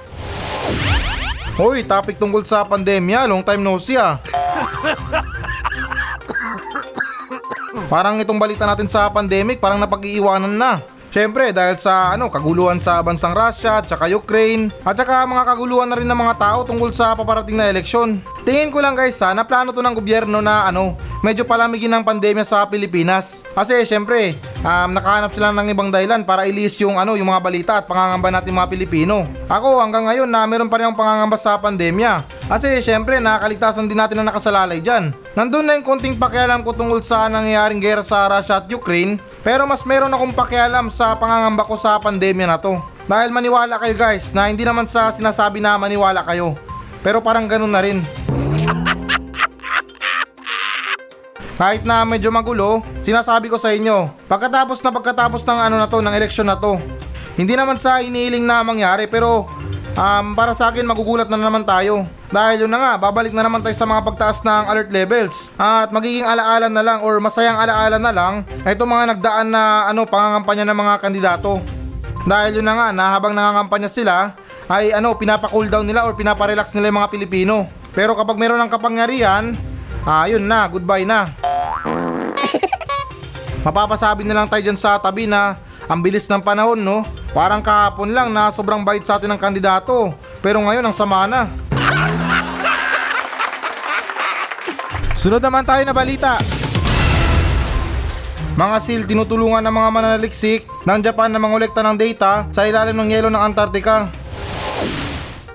Hoy, 1.61 1.85
topic 1.85 2.16
tungkol 2.16 2.49
sa 2.49 2.64
pandemya, 2.64 3.29
long 3.29 3.44
time 3.44 3.61
no 3.61 3.77
see 3.77 4.01
ah. 4.01 4.16
Parang 7.92 8.16
itong 8.25 8.40
balita 8.40 8.64
natin 8.64 8.88
sa 8.88 9.12
pandemic, 9.12 9.61
parang 9.61 9.77
napag-iiwanan 9.77 10.57
na. 10.57 10.81
Siyempre 11.14 11.55
dahil 11.55 11.79
sa 11.79 12.18
ano 12.18 12.27
kaguluhan 12.27 12.83
sa 12.83 12.98
bansang 12.98 13.38
Russia 13.38 13.79
at 13.79 13.87
saka 13.87 14.11
Ukraine 14.11 14.74
at 14.83 14.98
saka 14.98 15.22
mga 15.22 15.46
kaguluhan 15.46 15.87
na 15.87 15.94
rin 15.94 16.11
ng 16.11 16.20
mga 16.27 16.35
tao 16.42 16.66
tungkol 16.66 16.90
sa 16.90 17.14
paparating 17.14 17.55
na 17.55 17.70
eleksyon. 17.70 18.18
Tingin 18.42 18.74
ko 18.74 18.83
lang 18.83 18.98
guys 18.98 19.22
ha, 19.22 19.31
na 19.31 19.46
plano 19.46 19.70
to 19.70 19.79
ng 19.79 19.94
gobyerno 19.94 20.42
na 20.42 20.66
ano, 20.66 20.98
medyo 21.22 21.46
palamigin 21.46 21.94
ng 21.94 22.03
pandemya 22.03 22.42
sa 22.42 22.66
Pilipinas. 22.66 23.46
Kasi 23.55 23.87
siyempre, 23.87 24.35
um, 24.66 24.90
nakahanap 24.90 25.31
sila 25.31 25.55
ng 25.55 25.70
ibang 25.70 25.94
dahilan 25.94 26.27
para 26.27 26.50
ilis 26.50 26.83
yung 26.83 26.98
ano, 26.98 27.14
yung 27.14 27.31
mga 27.31 27.42
balita 27.46 27.72
at 27.79 27.87
pangangamba 27.87 28.35
natin 28.35 28.50
mga 28.50 28.74
Pilipino. 28.74 29.22
Ako 29.46 29.79
hanggang 29.87 30.11
ngayon 30.11 30.27
na 30.27 30.42
meron 30.50 30.66
pa 30.66 30.83
rin 30.83 30.90
akong 30.90 30.98
pangangamba 30.98 31.38
sa 31.38 31.55
pandemya. 31.62 32.27
Kasi 32.50 32.83
syempre 32.83 33.22
nakakaligtasan 33.22 33.87
din 33.87 34.03
natin 34.03 34.18
na 34.18 34.35
nakasalalay 34.35 34.83
dyan. 34.83 35.14
Nandun 35.35 35.66
na 35.66 35.75
yung 35.75 35.83
konting 35.83 36.14
pakialam 36.14 36.62
ko 36.62 36.70
tungkol 36.70 37.03
sa 37.03 37.27
nangyayaring 37.27 37.83
gera 37.83 38.07
sa 38.07 38.31
Russia 38.31 38.62
at 38.62 38.70
Ukraine 38.70 39.18
pero 39.42 39.66
mas 39.66 39.83
meron 39.83 40.14
akong 40.14 40.31
pakialam 40.31 40.87
sa 40.94 41.18
pangangamba 41.18 41.66
ko 41.66 41.75
sa 41.75 41.99
pandemya 41.99 42.47
na 42.47 42.55
to. 42.55 42.79
Dahil 43.11 43.35
maniwala 43.35 43.83
kayo 43.83 43.99
guys 43.99 44.31
na 44.31 44.47
hindi 44.47 44.62
naman 44.62 44.87
sa 44.87 45.11
sinasabi 45.11 45.59
na 45.59 45.75
maniwala 45.75 46.23
kayo. 46.23 46.55
Pero 47.03 47.18
parang 47.18 47.51
ganun 47.51 47.75
na 47.75 47.83
rin. 47.83 47.99
Kahit 51.59 51.83
na 51.83 52.07
medyo 52.07 52.31
magulo, 52.31 52.79
sinasabi 53.03 53.51
ko 53.51 53.59
sa 53.59 53.75
inyo, 53.75 54.14
pagkatapos 54.31 54.87
na 54.87 54.94
pagkatapos 54.94 55.42
ng 55.42 55.59
ano 55.66 55.83
na 55.83 55.90
to, 55.90 55.99
ng 55.99 56.14
eleksyon 56.14 56.47
na 56.47 56.59
to, 56.59 56.79
hindi 57.35 57.59
naman 57.59 57.75
sa 57.75 57.99
iniiling 57.99 58.47
na 58.47 58.62
mangyari 58.62 59.11
pero 59.11 59.51
um, 59.98 60.35
para 60.35 60.52
sa 60.52 60.70
akin 60.70 60.87
magugulat 60.87 61.26
na 61.30 61.38
naman 61.38 61.62
tayo. 61.66 62.07
Dahil 62.30 62.66
yun 62.66 62.72
na 62.72 62.78
nga, 62.83 62.92
babalik 62.98 63.30
na 63.30 63.46
naman 63.46 63.62
tayo 63.62 63.74
sa 63.78 63.87
mga 63.87 64.02
pagtaas 64.02 64.42
ng 64.42 64.64
alert 64.66 64.90
levels. 64.90 65.50
At 65.54 65.94
magiging 65.94 66.26
alaala 66.26 66.66
na 66.66 66.83
lang 66.83 66.98
or 67.07 67.22
masayang 67.22 67.59
alaala 67.59 67.98
na 67.98 68.12
lang 68.12 68.35
itong 68.66 68.90
mga 68.90 69.04
nagdaan 69.14 69.48
na 69.54 69.62
ano, 69.90 70.02
pangangampanya 70.07 70.66
ng 70.66 70.78
mga 70.78 70.94
kandidato. 70.98 71.52
Dahil 72.24 72.61
yun 72.61 72.66
na 72.66 72.74
nga, 72.74 72.88
na 72.90 73.04
habang 73.12 73.37
nangangampanya 73.37 73.90
sila, 73.92 74.33
ay 74.66 74.96
ano, 74.96 75.12
pinapa-cool 75.14 75.68
down 75.68 75.85
nila 75.85 76.09
or 76.09 76.16
pinapa-relax 76.16 76.72
nila 76.72 76.88
yung 76.90 76.98
mga 77.04 77.12
Pilipino. 77.12 77.68
Pero 77.92 78.16
kapag 78.16 78.40
meron 78.40 78.59
ng 78.64 78.72
kapangyarihan, 78.72 79.52
ah, 80.09 80.24
yun 80.26 80.42
na, 80.42 80.66
goodbye 80.66 81.04
na. 81.04 81.28
Mapapasabi 83.64 84.28
na 84.28 84.42
lang 84.42 84.48
tayo 84.48 84.61
dyan 84.61 84.76
sa 84.76 85.00
tabi 85.00 85.24
na 85.24 85.57
ang 85.88 86.00
bilis 86.00 86.28
ng 86.28 86.40
panahon, 86.40 86.80
no? 86.80 87.04
Parang 87.35 87.59
kahapon 87.59 88.14
lang 88.14 88.31
na 88.31 88.55
sobrang 88.55 88.87
bait 88.87 89.03
sa 89.03 89.18
atin 89.18 89.27
ng 89.35 89.40
kandidato. 89.42 90.14
Pero 90.38 90.62
ngayon 90.62 90.87
ang 90.87 90.94
sama 90.94 91.27
na. 91.27 91.51
Sunod 95.18 95.42
naman 95.42 95.66
tayo 95.66 95.83
na 95.83 95.90
balita. 95.90 96.38
Mga 98.55 98.77
SEAL 98.87 99.03
tinutulungan 99.11 99.66
ng 99.66 99.75
mga 99.75 99.88
mananaliksik 99.90 100.62
ng 100.87 101.01
Japan 101.03 101.35
na 101.35 101.42
mangolekta 101.42 101.83
ng 101.83 101.99
data 101.99 102.47
sa 102.55 102.70
ilalim 102.70 102.94
ng 102.94 103.11
yelo 103.11 103.27
ng 103.27 103.42
Antarctica. 103.42 104.07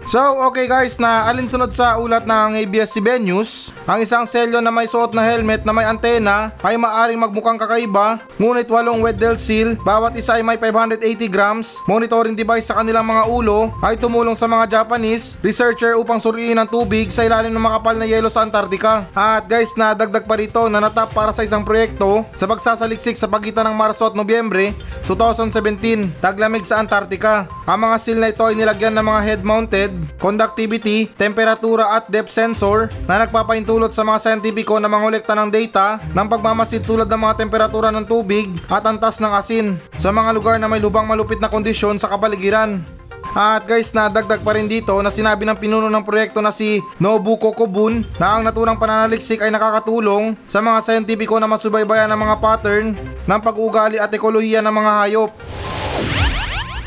So, 0.10 0.42
okay 0.50 0.66
guys, 0.66 0.98
na 0.98 1.30
alinsunod 1.30 1.70
sa 1.70 2.02
ulat 2.02 2.26
ng 2.26 2.58
ABS-CBN 2.66 3.30
News, 3.30 3.70
ang 3.86 4.02
isang 4.02 4.26
selyo 4.26 4.58
na 4.58 4.74
may 4.74 4.90
suot 4.90 5.14
na 5.14 5.22
helmet 5.22 5.62
na 5.62 5.70
may 5.70 5.86
antena 5.86 6.50
ay 6.66 6.82
maaring 6.82 7.22
magmukhang 7.22 7.62
kakaiba, 7.62 8.18
ngunit 8.42 8.66
walong 8.74 9.06
Weddell 9.06 9.38
seal, 9.38 9.78
bawat 9.86 10.18
isa 10.18 10.34
ay 10.34 10.42
may 10.42 10.58
580 10.58 11.06
grams, 11.30 11.78
monitoring 11.86 12.34
device 12.34 12.74
sa 12.74 12.82
kanilang 12.82 13.06
mga 13.06 13.30
ulo 13.30 13.70
ay 13.86 14.02
tumulong 14.02 14.34
sa 14.34 14.50
mga 14.50 14.82
Japanese 14.82 15.38
researcher 15.46 15.94
upang 15.94 16.18
suriin 16.18 16.58
ang 16.58 16.66
tubig 16.66 17.14
sa 17.14 17.30
ilalim 17.30 17.54
ng 17.54 17.62
makapal 17.62 17.94
na 17.94 18.10
yelo 18.10 18.34
sa 18.34 18.42
Antarctica. 18.42 19.06
At 19.14 19.46
guys, 19.46 19.78
nadagdag 19.78 20.26
pa 20.26 20.42
rito 20.42 20.66
na 20.74 20.82
natap 20.82 21.14
para 21.14 21.30
sa 21.30 21.46
isang 21.46 21.62
proyekto 21.62 22.26
sa 22.34 22.50
pagsasaliksik 22.50 23.14
sa 23.14 23.30
pagitan 23.30 23.70
ng 23.70 23.78
Marso 23.78 24.10
at 24.10 24.18
Nobyembre 24.18 24.74
2017, 25.06 26.18
taglamig 26.18 26.66
sa 26.66 26.82
Antarctica. 26.82 27.46
Ang 27.70 27.86
mga 27.86 27.96
seal 28.02 28.18
na 28.18 28.34
ito 28.34 28.42
ay 28.42 28.58
nilagyan 28.58 28.98
ng 28.98 29.06
mga 29.06 29.22
head-mounted 29.22 29.99
conductivity, 30.18 31.08
temperatura 31.18 31.96
at 31.96 32.10
depth 32.12 32.34
sensor 32.34 32.92
na 33.06 33.24
nagpapaintulot 33.26 33.92
sa 33.92 34.04
mga 34.04 34.20
scientifico 34.20 34.78
na 34.78 34.92
mangolekta 34.92 35.34
ng 35.38 35.50
data 35.50 36.00
ng 36.14 36.28
pagmamasid 36.28 36.84
tulad 36.84 37.08
ng 37.08 37.22
mga 37.22 37.38
temperatura 37.40 37.90
ng 37.90 38.06
tubig 38.06 38.50
at 38.68 38.86
antas 38.86 39.18
ng 39.20 39.32
asin 39.32 39.68
sa 39.96 40.10
mga 40.10 40.36
lugar 40.36 40.56
na 40.58 40.68
may 40.68 40.82
lubang 40.82 41.08
malupit 41.08 41.38
na 41.38 41.52
kondisyon 41.52 42.00
sa 42.00 42.12
kapaligiran. 42.12 42.82
At 43.30 43.70
guys, 43.70 43.94
nadagdag 43.94 44.42
pa 44.42 44.58
rin 44.58 44.66
dito 44.66 44.98
na 45.06 45.14
sinabi 45.14 45.46
ng 45.46 45.54
pinuno 45.54 45.86
ng 45.86 46.02
proyekto 46.02 46.42
na 46.42 46.50
si 46.50 46.82
Nobuko 46.98 47.54
Kobun 47.54 48.02
na 48.18 48.38
ang 48.38 48.42
naturang 48.42 48.74
pananaliksik 48.82 49.46
ay 49.46 49.54
nakakatulong 49.54 50.34
sa 50.50 50.66
mga 50.66 50.82
scientifico 50.82 51.38
na 51.38 51.46
masubaybayan 51.46 52.10
ng 52.10 52.20
mga 52.26 52.36
pattern 52.42 52.98
ng 53.30 53.40
pag-uugali 53.40 54.02
at 54.02 54.10
ekolohiya 54.10 54.66
ng 54.66 54.74
mga 54.74 54.92
hayop. 55.06 55.32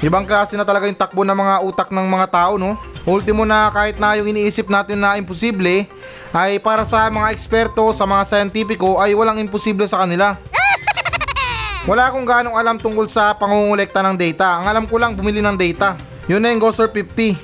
Ibang 0.02 0.26
klase 0.26 0.58
na 0.58 0.66
talaga 0.66 0.90
yung 0.90 0.98
takbo 0.98 1.22
ng 1.22 1.38
mga 1.38 1.54
utak 1.62 1.88
ng 1.94 2.06
mga 2.10 2.26
tao, 2.34 2.58
no? 2.58 2.74
Ultimo 3.02 3.42
na 3.42 3.66
kahit 3.74 3.98
na 3.98 4.14
yung 4.14 4.30
iniisip 4.30 4.70
natin 4.70 5.02
na 5.02 5.18
imposible, 5.18 5.90
ay 6.30 6.62
para 6.62 6.86
sa 6.86 7.10
mga 7.10 7.34
eksperto, 7.34 7.90
sa 7.90 8.06
mga 8.06 8.22
scientifico, 8.22 9.02
ay 9.02 9.10
walang 9.10 9.42
imposible 9.42 9.90
sa 9.90 10.06
kanila. 10.06 10.38
Wala 11.90 12.06
akong 12.06 12.22
ganong 12.22 12.54
alam 12.54 12.78
tungkol 12.78 13.10
sa 13.10 13.34
pangungulekta 13.34 14.06
ng 14.06 14.14
data. 14.14 14.62
Ang 14.62 14.70
alam 14.70 14.84
ko 14.86 15.02
lang 15.02 15.18
bumili 15.18 15.42
ng 15.42 15.58
data. 15.58 15.98
Yun 16.30 16.38
na 16.38 16.54
yung 16.54 16.62
Gosser 16.62 16.86
50. 16.86 17.34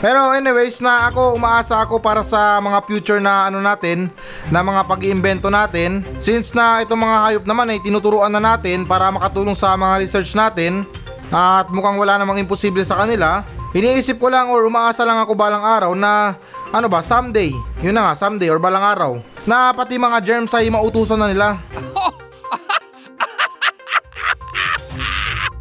Pero 0.00 0.32
anyways 0.32 0.80
na 0.80 1.12
ako 1.12 1.36
umaasa 1.36 1.82
ako 1.82 2.00
para 2.00 2.24
sa 2.24 2.56
mga 2.62 2.78
future 2.88 3.20
na 3.20 3.52
ano 3.52 3.60
natin 3.60 4.08
na 4.48 4.64
mga 4.64 4.88
pag-iimbento 4.88 5.52
natin 5.52 6.00
since 6.24 6.56
na 6.56 6.80
itong 6.80 7.04
mga 7.04 7.16
hayop 7.20 7.44
naman 7.44 7.68
ay 7.68 7.84
tinuturuan 7.84 8.32
na 8.32 8.40
natin 8.40 8.88
para 8.88 9.12
makatulong 9.12 9.52
sa 9.52 9.76
mga 9.76 10.00
research 10.00 10.32
natin 10.32 10.88
at 11.30 11.70
mukhang 11.70 11.94
wala 11.94 12.18
namang 12.18 12.42
imposible 12.42 12.82
sa 12.82 13.06
kanila. 13.06 13.46
Iniisip 13.70 14.18
ko 14.18 14.26
lang 14.26 14.50
or 14.50 14.66
umaasa 14.66 15.06
lang 15.06 15.22
ako 15.22 15.38
balang 15.38 15.62
araw 15.62 15.94
na 15.94 16.34
ano 16.74 16.86
ba 16.90 16.98
someday. 17.02 17.54
Yun 17.82 17.94
na 17.94 18.10
nga 18.10 18.14
someday 18.18 18.50
or 18.50 18.58
balang 18.58 18.82
araw. 18.82 19.12
Na 19.46 19.70
pati 19.70 19.94
mga 19.94 20.18
germs 20.26 20.52
ay 20.58 20.68
mautusan 20.68 21.22
na 21.22 21.30
nila 21.30 21.48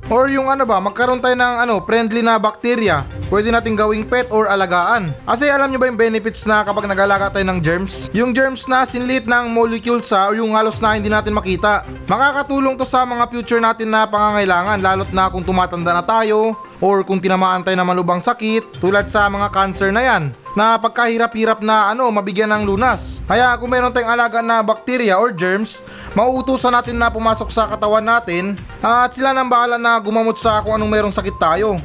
Or 0.09 0.25
yung 0.25 0.49
ano 0.49 0.65
ba, 0.65 0.81
magkaroon 0.81 1.21
tayo 1.21 1.37
ng 1.37 1.55
ano, 1.61 1.85
friendly 1.85 2.25
na 2.25 2.41
bakterya. 2.41 3.05
Pwede 3.29 3.53
nating 3.53 3.77
gawing 3.77 4.09
pet 4.09 4.25
or 4.33 4.49
alagaan. 4.49 5.13
Kasi 5.21 5.45
alam 5.45 5.69
nyo 5.69 5.77
ba 5.77 5.85
yung 5.85 6.01
benefits 6.01 6.49
na 6.49 6.65
kapag 6.65 6.89
nag-alaga 6.89 7.29
tayo 7.29 7.45
ng 7.45 7.61
germs? 7.61 8.09
Yung 8.09 8.33
germs 8.33 8.65
na 8.65 8.89
sinlit 8.89 9.29
ng 9.29 9.53
molecules 9.53 10.09
sa 10.09 10.33
o 10.33 10.33
yung 10.33 10.57
halos 10.57 10.81
na 10.81 10.97
hindi 10.97 11.13
natin 11.13 11.37
makita. 11.37 11.85
Makakatulong 12.09 12.73
to 12.81 12.89
sa 12.89 13.05
mga 13.05 13.29
future 13.29 13.61
natin 13.61 13.93
na 13.93 14.09
pangangailangan 14.09 14.81
lalot 14.81 15.09
na 15.13 15.29
kung 15.29 15.45
tumatanda 15.45 15.93
na 15.93 16.01
tayo 16.01 16.57
or 16.79 17.03
kung 17.03 17.19
tinamaan 17.19 17.63
tayo 17.63 17.75
ng 17.75 17.87
malubang 17.87 18.23
sakit 18.23 18.79
tulad 18.79 19.07
sa 19.07 19.27
mga 19.27 19.51
cancer 19.51 19.91
na 19.91 20.03
yan 20.03 20.23
na 20.57 20.79
pagkahirap-hirap 20.81 21.61
na 21.61 21.93
ano 21.93 22.09
mabigyan 22.09 22.49
ng 22.51 22.63
lunas. 22.65 23.21
Kaya 23.29 23.53
kung 23.59 23.69
meron 23.69 23.93
tayong 23.93 24.09
alaga 24.09 24.41
na 24.41 24.65
bacteria 24.65 25.19
or 25.19 25.29
germs, 25.29 25.85
mauutusan 26.17 26.73
natin 26.73 26.97
na 26.97 27.11
pumasok 27.13 27.47
sa 27.53 27.69
katawan 27.69 28.03
natin 28.03 28.57
at 28.81 29.13
sila 29.13 29.35
nang 29.35 29.51
bahala 29.51 29.77
na 29.77 29.99
gumamot 30.01 30.39
sa 30.39 30.63
kung 30.65 30.73
anong 30.75 30.91
merong 30.91 31.13
sakit 31.13 31.35
tayo. 31.37 31.77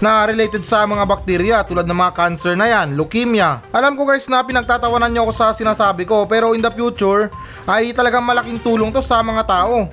na 0.00 0.24
related 0.24 0.64
sa 0.64 0.88
mga 0.88 1.04
bakterya 1.04 1.56
tulad 1.60 1.84
ng 1.84 1.92
mga 1.92 2.16
cancer 2.16 2.56
na 2.56 2.64
yan, 2.64 2.96
leukemia. 2.96 3.60
Alam 3.68 4.00
ko 4.00 4.08
guys 4.08 4.32
na 4.32 4.40
pinagtatawanan 4.40 5.12
nyo 5.12 5.28
ako 5.28 5.32
sa 5.36 5.52
sinasabi 5.52 6.08
ko 6.08 6.24
pero 6.24 6.56
in 6.56 6.64
the 6.64 6.72
future 6.72 7.28
ay 7.68 7.92
talagang 7.92 8.24
malaking 8.24 8.56
tulong 8.64 8.88
to 8.88 9.04
sa 9.04 9.20
mga 9.20 9.44
tao. 9.44 9.92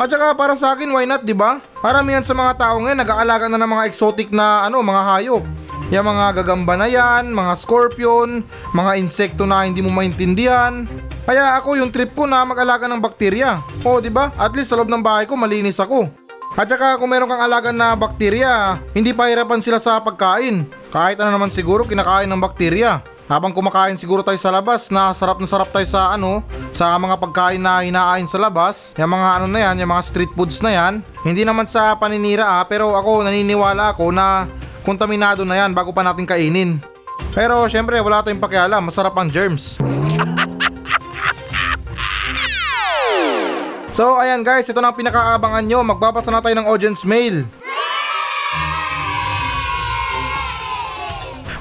At 0.00 0.08
saka 0.08 0.32
para 0.32 0.56
sa 0.56 0.72
akin, 0.72 0.88
why 0.88 1.04
not, 1.04 1.22
di 1.28 1.36
ba? 1.36 1.60
Paramihan 1.84 2.24
sa 2.24 2.32
mga 2.32 2.56
tao 2.56 2.80
ngayon 2.80 3.00
nag-aalaga 3.04 3.46
na 3.52 3.60
ng 3.60 3.70
mga 3.76 3.86
exotic 3.92 4.32
na 4.32 4.64
ano, 4.64 4.80
mga 4.80 5.02
hayop. 5.04 5.44
Yung 5.92 6.08
mga 6.08 6.40
gagamba 6.40 6.74
na 6.80 6.88
yan, 6.88 7.36
mga 7.36 7.52
scorpion, 7.52 8.40
mga 8.72 8.92
insekto 8.96 9.44
na 9.44 9.68
hindi 9.68 9.84
mo 9.84 9.92
maintindihan. 9.92 10.88
Kaya 11.28 11.60
ako 11.60 11.76
yung 11.76 11.92
trip 11.92 12.16
ko 12.16 12.24
na 12.24 12.40
mag-alaga 12.48 12.88
ng 12.88 12.96
bakterya. 12.96 13.60
O, 13.84 14.00
di 14.00 14.08
ba? 14.08 14.32
At 14.40 14.56
least 14.56 14.72
sa 14.72 14.80
loob 14.80 14.88
ng 14.88 15.04
bahay 15.04 15.28
ko 15.28 15.36
malinis 15.36 15.76
ako. 15.76 16.08
At 16.56 16.68
saka 16.68 16.96
kung 16.96 17.12
meron 17.12 17.28
kang 17.28 17.44
alaga 17.44 17.72
na 17.72 17.92
bakterya, 17.92 18.80
hindi 18.96 19.12
pahirapan 19.12 19.60
sila 19.60 19.80
sa 19.80 20.00
pagkain. 20.00 20.64
Kahit 20.88 21.20
ano 21.20 21.32
naman 21.32 21.52
siguro 21.52 21.84
kinakain 21.84 22.28
ng 22.28 22.40
bakterya. 22.40 23.00
Habang 23.30 23.54
kumakain 23.54 23.94
siguro 23.94 24.26
tayo 24.26 24.36
sa 24.36 24.50
labas 24.50 24.90
na 24.90 25.14
sarap 25.14 25.38
na 25.38 25.46
sarap 25.46 25.70
tayo 25.70 25.86
sa 25.86 26.12
ano, 26.12 26.42
sa 26.74 26.94
mga 26.98 27.16
pagkain 27.22 27.62
na 27.62 27.82
hinaain 27.86 28.26
sa 28.26 28.38
labas, 28.38 28.92
yung 28.98 29.12
mga 29.14 29.28
ano 29.38 29.46
na 29.46 29.60
yan, 29.70 29.82
yung 29.82 29.92
mga 29.94 30.04
street 30.04 30.32
foods 30.34 30.58
na 30.60 30.70
yan. 30.74 30.94
Hindi 31.22 31.46
naman 31.46 31.70
sa 31.70 31.94
paninira 31.94 32.60
ah, 32.60 32.64
pero 32.66 32.92
ako 32.98 33.22
naniniwala 33.22 33.94
ako 33.94 34.10
na 34.10 34.50
kontaminado 34.82 35.46
na 35.46 35.62
yan 35.62 35.70
bago 35.70 35.94
pa 35.94 36.02
natin 36.02 36.26
kainin. 36.26 36.82
Pero 37.32 37.64
syempre 37.70 37.96
wala 38.02 38.20
tayong 38.20 38.42
pakialam, 38.42 38.82
masarap 38.82 39.14
ang 39.16 39.30
germs. 39.30 39.78
So 43.92 44.16
ayan 44.16 44.40
guys, 44.40 44.64
ito 44.64 44.80
na 44.80 44.88
ang 44.88 44.96
pinakaabangan 44.96 45.68
nyo. 45.68 45.84
Magbabasa 45.84 46.32
na 46.32 46.40
tayo 46.40 46.56
ng 46.56 46.64
audience 46.64 47.04
mail. 47.04 47.44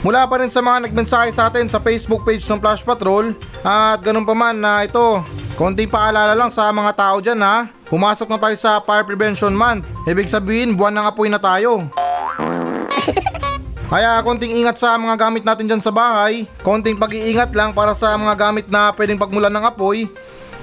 Mula 0.02 0.26
pa 0.26 0.42
rin 0.42 0.50
sa 0.50 0.66
mga 0.66 0.90
nagmensahe 0.90 1.30
sa 1.30 1.46
atin 1.46 1.70
sa 1.70 1.78
Facebook 1.78 2.26
page 2.26 2.42
ng 2.50 2.58
Flash 2.58 2.82
Patrol 2.82 3.38
at 3.62 4.02
ganun 4.02 4.26
pa 4.26 4.34
man 4.34 4.58
na 4.58 4.82
ito, 4.82 5.22
konting 5.54 5.94
paalala 5.94 6.34
lang 6.34 6.50
sa 6.50 6.74
mga 6.74 6.92
tao 6.98 7.22
dyan 7.22 7.38
ha. 7.46 7.70
Pumasok 7.86 8.26
na 8.26 8.42
tayo 8.42 8.58
sa 8.58 8.82
Fire 8.82 9.06
Prevention 9.06 9.54
Month. 9.54 9.86
Ibig 10.10 10.26
sabihin, 10.26 10.74
buwan 10.74 10.98
ng 10.98 11.06
apoy 11.06 11.30
na 11.30 11.38
tayo. 11.38 11.86
Kaya 13.94 14.26
konting 14.26 14.58
ingat 14.58 14.82
sa 14.82 14.98
mga 14.98 15.20
gamit 15.20 15.46
natin 15.46 15.70
dyan 15.70 15.84
sa 15.84 15.94
bahay, 15.94 16.50
konting 16.66 16.98
pag-iingat 16.98 17.54
lang 17.54 17.70
para 17.70 17.94
sa 17.94 18.18
mga 18.18 18.34
gamit 18.40 18.66
na 18.74 18.90
pwedeng 18.98 19.22
pagmulan 19.22 19.54
ng 19.54 19.68
apoy, 19.68 20.10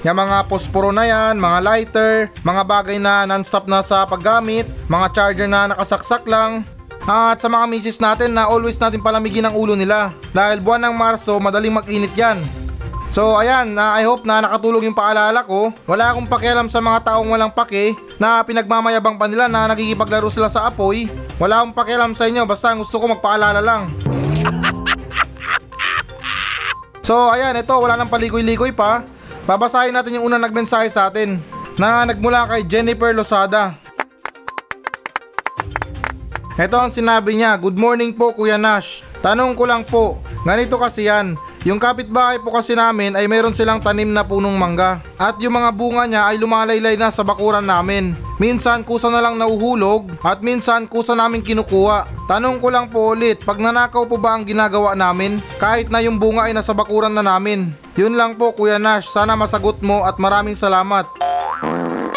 Yung 0.07 0.15
mga 0.15 0.47
posporo 0.47 0.95
na 0.95 1.11
yan, 1.11 1.43
mga 1.43 1.59
lighter, 1.59 2.31
mga 2.47 2.63
bagay 2.63 3.03
na 3.03 3.27
non-stop 3.27 3.67
na 3.67 3.83
sa 3.83 4.07
paggamit, 4.07 4.63
mga 4.87 5.11
charger 5.11 5.51
na 5.51 5.75
nakasaksak 5.75 6.23
lang, 6.31 6.63
at 7.09 7.41
sa 7.41 7.49
mga 7.49 7.65
misis 7.73 7.97
natin 7.97 8.37
na 8.37 8.45
always 8.45 8.77
natin 8.77 9.01
palamigin 9.01 9.49
ang 9.49 9.57
ulo 9.57 9.73
nila 9.73 10.13
dahil 10.37 10.61
buwan 10.61 10.85
ng 10.85 10.95
Marso 10.95 11.41
madaling 11.41 11.73
mag-init 11.73 12.13
yan. 12.13 12.37
So 13.09 13.33
ayan, 13.41 13.73
na 13.73 13.97
I 13.97 14.05
hope 14.05 14.29
na 14.29 14.45
nakatulong 14.45 14.93
yung 14.93 14.99
paalala 14.99 15.41
ko. 15.49 15.73
Wala 15.89 16.13
akong 16.13 16.29
pakialam 16.29 16.69
sa 16.69 16.85
mga 16.85 17.09
taong 17.09 17.33
walang 17.33 17.49
pake 17.49 17.97
na 18.21 18.45
pinagmamayabang 18.45 19.17
pa 19.17 19.25
nila 19.25 19.49
na 19.49 19.73
nakikipaglaro 19.73 20.29
sila 20.29 20.53
sa 20.53 20.69
apoy. 20.69 21.09
Wala 21.41 21.65
akong 21.65 21.73
pakialam 21.73 22.13
sa 22.13 22.29
inyo 22.29 22.45
basta 22.45 22.77
gusto 22.77 23.01
ko 23.01 23.09
magpaalala 23.17 23.65
lang. 23.65 23.89
So 27.09 27.33
ayan, 27.33 27.57
ito 27.57 27.73
wala 27.73 27.97
nang 27.97 28.13
paligoy-ligoy 28.13 28.77
pa. 28.77 29.01
Babasahin 29.49 29.97
natin 29.97 30.21
yung 30.21 30.29
unang 30.29 30.45
nagmensahe 30.45 30.93
sa 30.93 31.09
atin 31.09 31.41
na 31.81 32.05
nagmula 32.05 32.45
kay 32.45 32.69
Jennifer 32.69 33.17
Losada. 33.17 33.88
Ito 36.59 36.75
ang 36.75 36.91
sinabi 36.91 37.39
niya, 37.39 37.55
Good 37.55 37.79
morning 37.79 38.11
po 38.11 38.35
Kuya 38.35 38.59
Nash. 38.59 39.07
Tanong 39.23 39.55
ko 39.55 39.63
lang 39.63 39.87
po, 39.87 40.19
ganito 40.43 40.75
kasi 40.75 41.07
yan. 41.07 41.39
Yung 41.63 41.79
kapitbahay 41.79 42.43
po 42.43 42.51
kasi 42.51 42.75
namin 42.75 43.15
ay 43.15 43.31
meron 43.31 43.55
silang 43.55 43.79
tanim 43.79 44.11
na 44.11 44.27
punong 44.27 44.59
mangga. 44.59 44.99
At 45.15 45.39
yung 45.39 45.55
mga 45.55 45.71
bunga 45.71 46.11
niya 46.11 46.27
ay 46.27 46.35
lumalaylay 46.35 46.99
na 46.99 47.15
sa 47.15 47.23
bakuran 47.23 47.63
namin. 47.63 48.19
Minsan 48.43 48.83
kusa 48.83 49.07
na 49.07 49.23
lang 49.23 49.39
nauhulog 49.39 50.11
at 50.19 50.43
minsan 50.43 50.91
kusa 50.91 51.15
namin 51.15 51.47
kinukuha. 51.47 52.11
Tanong 52.27 52.59
ko 52.59 52.75
lang 52.75 52.91
po 52.91 53.15
ulit, 53.15 53.39
pag 53.47 53.63
nanakaw 53.63 54.11
po 54.11 54.19
ba 54.19 54.35
ang 54.35 54.43
ginagawa 54.43 54.99
namin? 54.99 55.39
Kahit 55.63 55.95
na 55.95 56.03
yung 56.03 56.19
bunga 56.19 56.51
ay 56.51 56.59
nasa 56.59 56.75
bakuran 56.75 57.15
na 57.15 57.23
namin. 57.23 57.71
Yun 57.95 58.19
lang 58.19 58.35
po 58.35 58.51
Kuya 58.51 58.83
Nash, 58.83 59.07
sana 59.15 59.39
masagot 59.39 59.79
mo 59.79 60.03
at 60.03 60.19
maraming 60.19 60.59
salamat. 60.59 61.07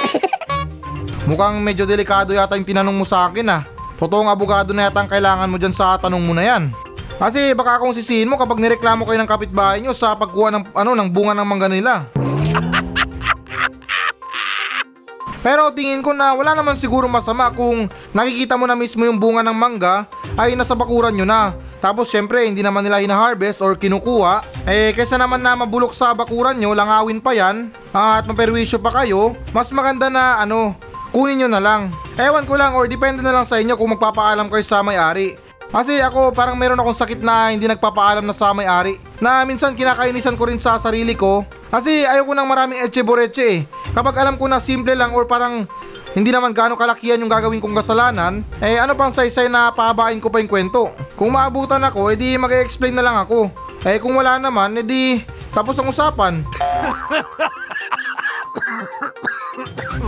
Mukhang 1.30 1.62
medyo 1.62 1.86
delikado 1.86 2.34
yata 2.34 2.58
yung 2.58 2.66
tinanong 2.66 2.98
mo 2.98 3.06
sa 3.06 3.30
akin 3.30 3.46
ah. 3.54 3.81
Totoong 4.02 4.34
abogado 4.34 4.74
na 4.74 4.90
yata 4.90 4.98
ang 4.98 5.06
kailangan 5.06 5.46
mo 5.46 5.62
dyan 5.62 5.70
sa 5.70 5.94
tanong 6.02 6.26
mo 6.26 6.34
na 6.34 6.42
yan. 6.42 6.74
Kasi 7.22 7.54
baka 7.54 7.78
akong 7.78 7.94
sisihin 7.94 8.26
mo 8.26 8.34
kapag 8.34 8.58
nireklamo 8.58 9.06
kayo 9.06 9.22
ng 9.22 9.30
kapitbahay 9.30 9.78
nyo 9.78 9.94
sa 9.94 10.18
pagkuha 10.18 10.50
ng, 10.50 10.74
ano, 10.74 10.98
ng 10.98 11.10
bunga 11.14 11.38
ng 11.38 11.46
mangga 11.46 11.70
nila. 11.70 12.10
Pero 15.46 15.70
tingin 15.70 16.02
ko 16.02 16.18
na 16.18 16.34
wala 16.34 16.58
naman 16.58 16.82
siguro 16.82 17.06
masama 17.06 17.54
kung 17.54 17.86
nakikita 18.10 18.58
mo 18.58 18.66
na 18.66 18.74
mismo 18.74 19.06
yung 19.06 19.22
bunga 19.22 19.46
ng 19.46 19.54
mangga 19.54 20.10
ay 20.34 20.58
nasa 20.58 20.74
bakuran 20.74 21.14
nyo 21.14 21.30
na. 21.30 21.54
Tapos 21.78 22.10
syempre 22.10 22.50
hindi 22.50 22.66
naman 22.66 22.82
nila 22.82 23.06
hina-harvest 23.06 23.62
or 23.62 23.78
kinukuha. 23.78 24.42
Eh 24.66 24.98
kaysa 24.98 25.22
naman 25.22 25.46
na 25.46 25.54
mabulok 25.54 25.94
sa 25.94 26.18
bakuran 26.18 26.58
nyo, 26.58 26.74
langawin 26.74 27.22
pa 27.22 27.38
yan 27.38 27.70
at 27.94 28.26
maperwisyo 28.26 28.82
pa 28.82 28.90
kayo, 29.02 29.38
mas 29.54 29.70
maganda 29.70 30.10
na 30.10 30.42
ano, 30.42 30.74
kunin 31.12 31.44
nyo 31.44 31.50
na 31.52 31.62
lang. 31.62 31.92
Ewan 32.16 32.48
ko 32.48 32.56
lang 32.56 32.74
or 32.74 32.88
depende 32.88 33.22
na 33.22 33.36
lang 33.36 33.46
sa 33.46 33.60
inyo 33.60 33.76
kung 33.76 33.94
magpapaalam 33.94 34.48
kayo 34.48 34.64
sa 34.64 34.82
may-ari. 34.82 35.36
Kasi 35.72 36.04
ako 36.04 36.36
parang 36.36 36.60
meron 36.60 36.76
akong 36.76 37.00
sakit 37.00 37.24
na 37.24 37.48
hindi 37.48 37.64
nagpapaalam 37.64 38.28
na 38.28 38.36
sa 38.36 38.52
may-ari. 38.52 39.00
Na 39.24 39.48
minsan 39.48 39.72
kinakainisan 39.72 40.36
ko 40.36 40.52
rin 40.52 40.60
sa 40.60 40.76
sarili 40.76 41.16
ko. 41.16 41.48
Kasi 41.72 42.04
ayoko 42.04 42.36
nang 42.36 42.52
maraming 42.52 42.84
etche 42.84 43.04
boreche 43.04 43.48
eh. 43.48 43.64
Kapag 43.96 44.20
alam 44.20 44.36
ko 44.36 44.52
na 44.52 44.60
simple 44.60 44.92
lang 44.92 45.16
or 45.16 45.24
parang 45.24 45.64
hindi 46.12 46.28
naman 46.28 46.52
gaano 46.52 46.76
kalakihan 46.76 47.24
yung 47.24 47.32
gagawin 47.32 47.64
kong 47.64 47.80
kasalanan, 47.80 48.44
eh 48.60 48.76
ano 48.76 49.00
pang 49.00 49.16
saysay 49.16 49.48
na 49.48 49.72
pahabain 49.72 50.20
ko 50.20 50.28
pa 50.28 50.44
yung 50.44 50.52
kwento. 50.52 50.92
Kung 51.16 51.32
maabutan 51.32 51.88
ako, 51.88 52.12
edi 52.12 52.36
mag-explain 52.36 52.92
na 52.92 53.08
lang 53.08 53.16
ako. 53.24 53.48
Eh 53.88 53.96
kung 53.96 54.20
wala 54.20 54.36
naman, 54.36 54.76
edi 54.76 55.24
tapos 55.56 55.80
ang 55.80 55.88
usapan. 55.88 56.44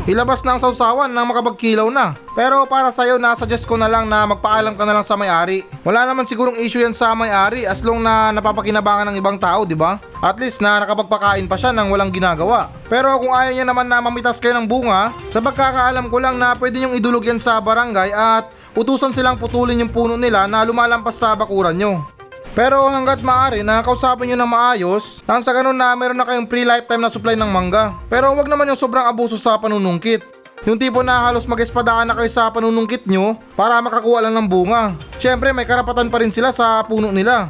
Ilabas 0.08 0.44
na 0.44 0.56
ang 0.56 0.62
sausawan 0.64 1.12
nang 1.12 1.28
makapagkilaw 1.28 1.88
na. 1.92 2.16
Pero 2.32 2.64
para 2.68 2.92
sa'yo, 2.92 3.20
nasuggest 3.20 3.68
ko 3.68 3.76
na 3.76 3.92
lang 3.92 4.08
na 4.08 4.24
magpaalam 4.28 4.76
ka 4.76 4.84
na 4.88 4.96
lang 4.96 5.06
sa 5.06 5.20
may-ari. 5.20 5.68
Wala 5.84 6.08
naman 6.08 6.28
sigurong 6.28 6.60
issue 6.60 6.84
yan 6.84 6.96
sa 6.96 7.12
may-ari 7.12 7.68
as 7.68 7.84
long 7.84 8.00
na 8.00 8.32
napapakinabangan 8.32 9.12
ng 9.12 9.20
ibang 9.20 9.36
tao, 9.36 9.68
di 9.68 9.76
ba? 9.76 10.00
At 10.24 10.40
least 10.40 10.64
na 10.64 10.80
nakapagpakain 10.84 11.48
pa 11.48 11.60
siya 11.60 11.76
nang 11.76 11.92
walang 11.92 12.12
ginagawa. 12.12 12.72
Pero 12.88 13.12
kung 13.20 13.36
ayaw 13.36 13.52
niya 13.52 13.68
naman 13.68 13.88
na 13.88 14.00
mamitas 14.00 14.40
kayo 14.40 14.56
ng 14.56 14.68
bunga, 14.68 15.12
sa 15.28 15.44
pagkakaalam 15.44 16.08
ko 16.08 16.18
lang 16.24 16.40
na 16.40 16.56
pwede 16.56 16.80
niyong 16.80 16.96
idulog 16.96 17.28
yan 17.28 17.40
sa 17.40 17.60
barangay 17.60 18.16
at 18.16 18.52
utusan 18.74 19.12
silang 19.12 19.38
putulin 19.38 19.84
yung 19.84 19.92
puno 19.94 20.16
nila 20.16 20.48
na 20.48 20.64
lumalampas 20.64 21.20
sa 21.20 21.36
bakuran 21.36 21.76
nyo. 21.76 22.13
Pero 22.54 22.86
hanggat 22.86 23.26
maaari, 23.26 23.66
nakakausapin 23.66 24.30
nyo 24.30 24.38
na 24.38 24.46
maayos, 24.46 25.26
nang 25.26 25.42
sa 25.42 25.50
ganun 25.58 25.74
na 25.74 25.98
meron 25.98 26.14
na 26.14 26.22
kayong 26.22 26.46
free 26.46 26.62
lifetime 26.62 27.02
na 27.02 27.10
supply 27.10 27.34
ng 27.34 27.50
mangga. 27.50 27.98
Pero 28.14 28.30
wag 28.38 28.46
naman 28.46 28.70
yung 28.70 28.78
sobrang 28.78 29.10
abuso 29.10 29.42
sa 29.42 29.58
panunungkit. 29.58 30.22
Yung 30.70 30.78
tipo 30.78 31.02
na 31.02 31.18
halos 31.28 31.50
mag-espadaan 31.50 32.08
na 32.08 32.16
kayo 32.16 32.30
sa 32.30 32.54
panunungkit 32.54 33.10
nyo 33.10 33.42
para 33.58 33.82
makakuha 33.82 34.22
lang 34.30 34.38
ng 34.38 34.48
bunga. 34.48 34.94
Siyempre 35.18 35.50
may 35.50 35.66
karapatan 35.66 36.14
pa 36.14 36.22
rin 36.22 36.30
sila 36.30 36.54
sa 36.54 36.86
puno 36.86 37.10
nila. 37.10 37.50